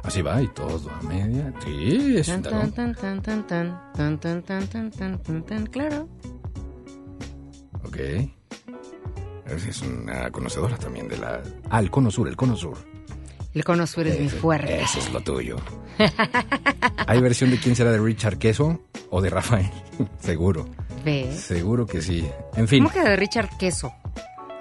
Así 0.02 0.22
va, 0.22 0.40
y 0.40 0.48
todo 0.48 0.80
a 0.90 1.02
media. 1.02 1.52
Sí, 1.64 2.16
es 2.18 2.26
Tan, 2.26 2.42
claro. 2.42 2.58
tan, 2.70 2.94
tan, 2.94 3.22
tan, 3.22 3.22
tan, 3.22 3.92
tan, 3.92 4.18
tan, 4.20 4.42
tan, 4.42 4.66
tan, 4.68 4.90
tan, 4.90 5.18
tan, 5.22 5.42
tan, 5.44 5.66
claro. 5.66 6.08
Ok. 7.84 7.96
Es 9.46 9.82
una 9.82 10.30
conocedora 10.30 10.76
también 10.76 11.08
de 11.08 11.18
la... 11.18 11.40
Ah, 11.70 11.80
el 11.80 11.90
Cono 11.90 12.10
Sur, 12.10 12.28
el 12.28 12.36
Cono 12.36 12.56
Sur. 12.56 12.76
El 13.54 13.64
cono 13.64 13.86
sur 13.86 14.06
es 14.06 14.20
mi 14.20 14.26
Ese- 14.26 14.36
fuerte. 14.36 14.82
Eso 14.82 14.98
es 14.98 15.10
lo 15.10 15.20
tuyo. 15.22 15.56
¿Hay 17.06 17.20
versión 17.22 17.50
de 17.50 17.58
quién 17.58 17.74
será 17.74 17.90
de 17.90 17.98
Richard 17.98 18.36
Queso 18.36 18.82
o 19.08 19.22
de 19.22 19.30
Rafael? 19.30 19.70
Seguro. 20.18 20.66
Seguro 21.32 21.86
que 21.86 22.02
sí. 22.02 22.28
En 22.54 22.68
fin. 22.68 22.84
¿Cómo 22.84 22.92
que 22.92 23.00
de 23.08 23.16
Richard 23.16 23.48
Queso? 23.56 23.94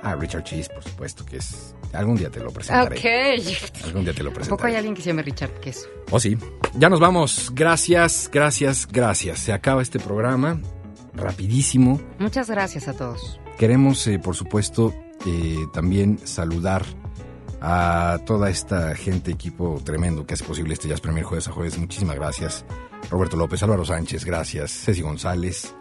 Ah, 0.07 0.15
Richard 0.15 0.43
Cheese, 0.43 0.69
por 0.69 0.83
supuesto 0.83 1.25
que 1.25 1.37
es. 1.37 1.73
Algún 1.91 2.15
día 2.15 2.29
te 2.29 2.39
lo 2.39 2.51
presentaré. 2.51 2.97
Ok. 2.97 3.85
Algún 3.85 4.03
día 4.03 4.13
te 4.13 4.21
lo 4.21 4.29
¿A 4.29 4.33
poco 4.33 4.39
hay 4.39 4.47
presentaré. 4.49 4.77
alguien 4.77 4.93
que 4.95 5.01
se 5.01 5.07
llame 5.09 5.23
Richard 5.23 5.59
Queso? 5.59 5.87
Oh, 6.11 6.19
sí. 6.19 6.37
Ya 6.75 6.89
nos 6.89 6.99
vamos. 6.99 7.51
Gracias, 7.55 8.29
gracias, 8.31 8.87
gracias. 8.91 9.39
Se 9.39 9.51
acaba 9.51 9.81
este 9.81 9.97
programa. 9.99 10.61
Rapidísimo. 11.15 11.99
Muchas 12.19 12.49
gracias 12.49 12.87
a 12.87 12.93
todos. 12.93 13.39
Queremos, 13.57 14.05
eh, 14.07 14.19
por 14.19 14.35
supuesto, 14.35 14.93
eh, 15.25 15.57
también 15.73 16.19
saludar 16.23 16.83
a 17.61 18.19
toda 18.27 18.49
esta 18.51 18.93
gente, 18.95 19.31
equipo 19.31 19.81
tremendo 19.83 20.27
que 20.27 20.35
hace 20.35 20.43
posible 20.43 20.73
este 20.73 20.87
Jazz 20.87 21.01
Premier 21.01 21.23
jueves 21.23 21.47
a 21.47 21.51
jueves. 21.51 21.77
Muchísimas 21.79 22.15
gracias. 22.15 22.63
Roberto 23.09 23.37
López, 23.37 23.63
Álvaro 23.63 23.85
Sánchez, 23.85 24.23
gracias. 24.25 24.71
Ceci 24.71 25.01
González, 25.01 25.73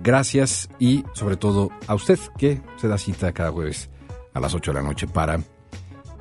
gracias. 0.00 0.68
Y 0.78 1.04
sobre 1.12 1.36
todo 1.36 1.70
a 1.86 1.94
usted 1.94 2.18
que 2.36 2.60
se 2.76 2.88
da 2.88 2.98
cita 2.98 3.32
cada 3.32 3.50
jueves 3.50 3.90
a 4.34 4.40
las 4.40 4.54
8 4.54 4.72
de 4.72 4.74
la 4.74 4.82
noche 4.82 5.06
para 5.06 5.40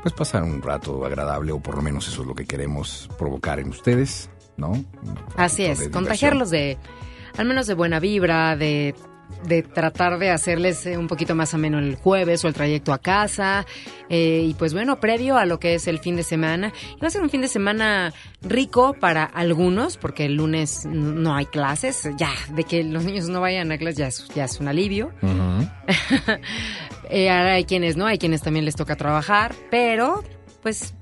pues 0.02 0.14
pasar 0.14 0.43
un 0.43 0.62
rato 0.62 1.06
agradable 1.06 1.52
o 1.52 1.60
por 1.60 1.76
lo 1.76 1.82
menos 1.82 2.08
eso 2.08 2.22
es 2.22 2.28
lo 2.28 2.36
que 2.36 2.45
queremos 2.45 3.10
provocar 3.18 3.60
en 3.60 3.70
ustedes, 3.70 4.30
¿no? 4.58 4.74
Así 5.38 5.64
es, 5.64 5.80
de 5.80 5.91
contagiarlos 5.91 6.49
de, 6.49 6.78
al 7.38 7.45
menos 7.45 7.68
de 7.68 7.76
buena 7.76 7.99
vibra, 7.99 8.56
de, 8.56 8.95
de 9.46 9.64
tratar 9.64 10.20
de 10.20 10.30
hacerles 10.30 10.86
eh, 10.86 10.98
un 10.98 11.08
poquito 11.08 11.36
más 11.36 11.54
ameno 11.54 11.80
el 11.80 11.96
jueves 11.96 12.44
o 12.44 12.48
el 12.48 12.54
trayecto 12.54 12.94
a 12.94 12.98
casa. 13.00 13.66
eh, 14.10 14.46
y 14.48 14.54
pues 14.54 14.74
bueno, 14.74 15.00
previo 15.00 15.38
a 15.38 15.46
lo 15.46 15.60
que 15.60 15.76
es 15.76 15.88
el 15.88 16.00
fin 16.00 16.16
de 16.16 16.24
semana. 16.24 16.74
Y 16.96 17.00
va 17.00 17.08
a 17.08 17.12
ser 17.12 17.22
un 17.22 17.30
fin 17.30 17.42
de 17.42 17.48
semana 17.48 18.14
rico 18.42 18.94
para 19.00 19.24
algunos, 19.24 19.98
porque 19.98 20.26
el 20.26 20.36
lunes 20.36 20.86
no 20.86 21.36
hay 21.36 21.46
clases. 21.46 22.10
Ya, 22.18 22.32
de 22.54 22.64
que 22.64 22.84
los 22.84 23.04
niños 23.04 23.30
no 23.30 23.42
vayan 23.42 23.72
a 23.72 23.78
clases 23.78 23.98
ya 23.98 24.08
es, 24.08 24.28
ya 24.36 24.46
es 24.46 24.60
un 24.60 24.68
alivio. 24.68 25.12
Eh, 27.14 27.30
ahora 27.30 27.56
hay 27.56 27.66
quienes 27.66 27.98
no, 27.98 28.06
hay 28.06 28.18
quienes 28.18 28.42
también 28.42 28.64
les 28.64 28.76
toca 28.78 28.96
trabajar, 28.96 29.54
pero 29.70 30.24
pues 30.64 30.94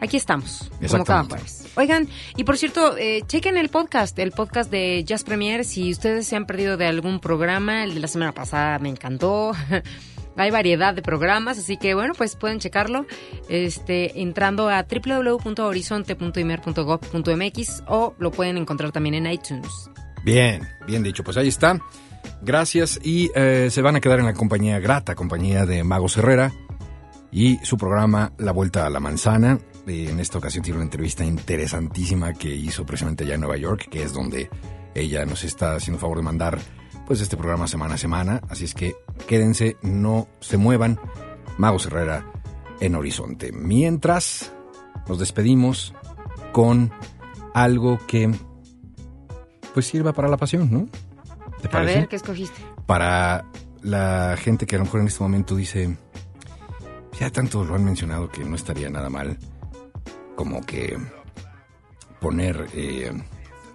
aquí 0.00 0.16
estamos, 0.16 0.70
como 0.90 1.04
cada 1.04 1.24
jueves. 1.24 1.66
Oigan, 1.76 2.08
y 2.36 2.44
por 2.44 2.56
cierto, 2.56 2.96
eh, 2.96 3.22
chequen 3.26 3.56
el 3.56 3.68
podcast, 3.68 4.18
el 4.18 4.32
podcast 4.32 4.70
de 4.70 5.04
Jazz 5.04 5.24
Premier, 5.24 5.64
si 5.64 5.90
ustedes 5.90 6.26
se 6.26 6.36
han 6.36 6.46
perdido 6.46 6.76
de 6.76 6.86
algún 6.86 7.20
programa, 7.20 7.84
el 7.84 7.94
de 7.94 8.00
la 8.00 8.08
semana 8.08 8.32
pasada 8.32 8.78
me 8.78 8.88
encantó. 8.88 9.52
Hay 10.38 10.50
variedad 10.50 10.92
de 10.92 11.00
programas, 11.00 11.58
así 11.58 11.78
que 11.78 11.94
bueno, 11.94 12.12
pues 12.14 12.36
pueden 12.36 12.58
checarlo 12.58 13.06
este, 13.48 14.20
entrando 14.20 14.68
a 14.68 14.84
www.horizonte.imer.gov.mx 14.84 17.82
o 17.88 18.14
lo 18.18 18.30
pueden 18.30 18.58
encontrar 18.58 18.92
también 18.92 19.14
en 19.14 19.32
iTunes. 19.32 19.90
Bien, 20.24 20.68
bien 20.86 21.02
dicho. 21.02 21.24
Pues 21.24 21.38
ahí 21.38 21.48
está. 21.48 21.80
Gracias 22.42 23.00
y 23.02 23.30
eh, 23.34 23.68
se 23.70 23.80
van 23.80 23.96
a 23.96 24.00
quedar 24.00 24.18
en 24.18 24.26
la 24.26 24.34
compañía 24.34 24.78
grata, 24.78 25.14
compañía 25.14 25.64
de 25.64 25.82
Magos 25.84 26.18
Herrera 26.18 26.52
y 27.32 27.56
su 27.64 27.78
programa 27.78 28.34
La 28.36 28.52
Vuelta 28.52 28.86
a 28.86 28.90
la 28.90 29.00
Manzana. 29.00 29.58
Eh, 29.86 30.08
en 30.10 30.20
esta 30.20 30.38
ocasión 30.38 30.62
tiene 30.64 30.78
una 30.78 30.84
entrevista 30.84 31.24
interesantísima 31.24 32.32
que 32.34 32.48
hizo 32.54 32.84
precisamente 32.84 33.24
allá 33.24 33.34
en 33.34 33.40
Nueva 33.40 33.56
York, 33.56 33.88
que 33.90 34.02
es 34.02 34.12
donde 34.12 34.50
ella 34.94 35.24
nos 35.26 35.44
está 35.44 35.74
haciendo 35.76 36.00
favor 36.00 36.18
de 36.18 36.22
mandar 36.24 36.58
pues 37.06 37.20
este 37.20 37.36
programa 37.36 37.68
semana 37.68 37.94
a 37.94 37.98
semana. 37.98 38.40
Así 38.48 38.64
es 38.64 38.74
que 38.74 38.94
quédense, 39.26 39.76
no 39.82 40.28
se 40.40 40.56
muevan. 40.56 40.98
Magos 41.58 41.86
Herrera 41.86 42.26
en 42.80 42.94
Horizonte. 42.96 43.52
Mientras 43.52 44.52
nos 45.08 45.18
despedimos 45.18 45.94
con 46.52 46.92
algo 47.54 47.98
que 48.06 48.30
pues 49.72 49.86
sirva 49.86 50.12
para 50.12 50.28
la 50.28 50.36
pasión, 50.36 50.70
¿no? 50.70 50.88
¿Te 51.60 51.68
A 51.68 51.70
parece? 51.70 51.98
ver, 52.00 52.08
¿qué 52.08 52.16
escogiste? 52.16 52.60
Para 52.86 53.44
la 53.82 54.36
gente 54.38 54.66
que 54.66 54.76
a 54.76 54.78
lo 54.78 54.84
mejor 54.84 55.00
en 55.00 55.06
este 55.06 55.22
momento 55.22 55.54
dice, 55.54 55.96
ya 57.18 57.30
tanto 57.30 57.64
lo 57.64 57.74
han 57.74 57.84
mencionado 57.84 58.28
que 58.30 58.44
no 58.44 58.56
estaría 58.56 58.90
nada 58.90 59.08
mal, 59.08 59.38
como 60.36 60.64
que 60.64 60.96
poner 62.20 62.68
eh, 62.74 63.10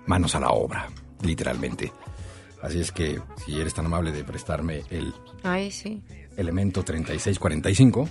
manos 0.06 0.36
a 0.36 0.40
la 0.40 0.50
obra, 0.50 0.88
literalmente. 1.22 1.92
Así 2.62 2.80
es 2.80 2.92
que 2.92 3.20
si 3.44 3.60
eres 3.60 3.74
tan 3.74 3.88
amable 3.88 4.12
de 4.12 4.24
prestarme 4.24 4.84
el 4.90 5.14
Ay, 5.44 5.72
sí. 5.72 6.02
elemento 6.38 6.84
3645, 6.84 8.08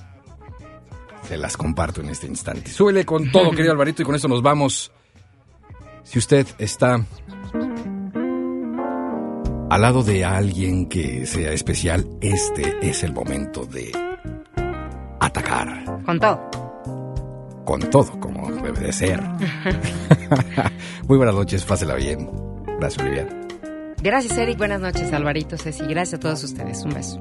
se 1.28 1.36
las 1.36 1.56
comparto 1.56 2.00
en 2.00 2.08
este 2.10 2.26
instante. 2.26 2.70
Súbele 2.70 3.06
con 3.06 3.30
todo, 3.30 3.50
querido 3.52 3.72
Alvarito, 3.72 4.02
y 4.02 4.04
con 4.04 4.14
esto 4.14 4.28
nos 4.28 4.42
vamos. 4.42 4.90
Si 6.02 6.18
usted 6.18 6.46
está 6.58 7.04
al 9.70 9.80
lado 9.82 10.02
de 10.02 10.24
alguien 10.24 10.88
que 10.88 11.26
sea 11.26 11.52
especial, 11.52 12.08
este 12.20 12.76
es 12.82 13.04
el 13.04 13.12
momento 13.12 13.64
de 13.66 13.92
atacar 15.20 15.84
Con 16.04 16.18
todo. 16.18 16.59
Con 17.70 17.88
todo, 17.88 18.18
como 18.18 18.50
debe 18.50 18.80
de 18.80 18.92
ser. 18.92 19.20
Muy 21.06 21.18
buenas 21.18 21.36
noches, 21.36 21.64
pásela 21.64 21.94
bien. 21.94 22.28
Gracias, 22.80 23.00
Olivia. 23.04 23.28
Gracias, 24.02 24.36
Eric. 24.38 24.58
Buenas 24.58 24.80
noches, 24.80 25.12
Alvarito, 25.12 25.56
Ceci. 25.56 25.84
Gracias 25.84 26.14
a 26.14 26.20
todos 26.20 26.42
ustedes. 26.42 26.82
Un 26.82 26.94
beso. 26.94 27.20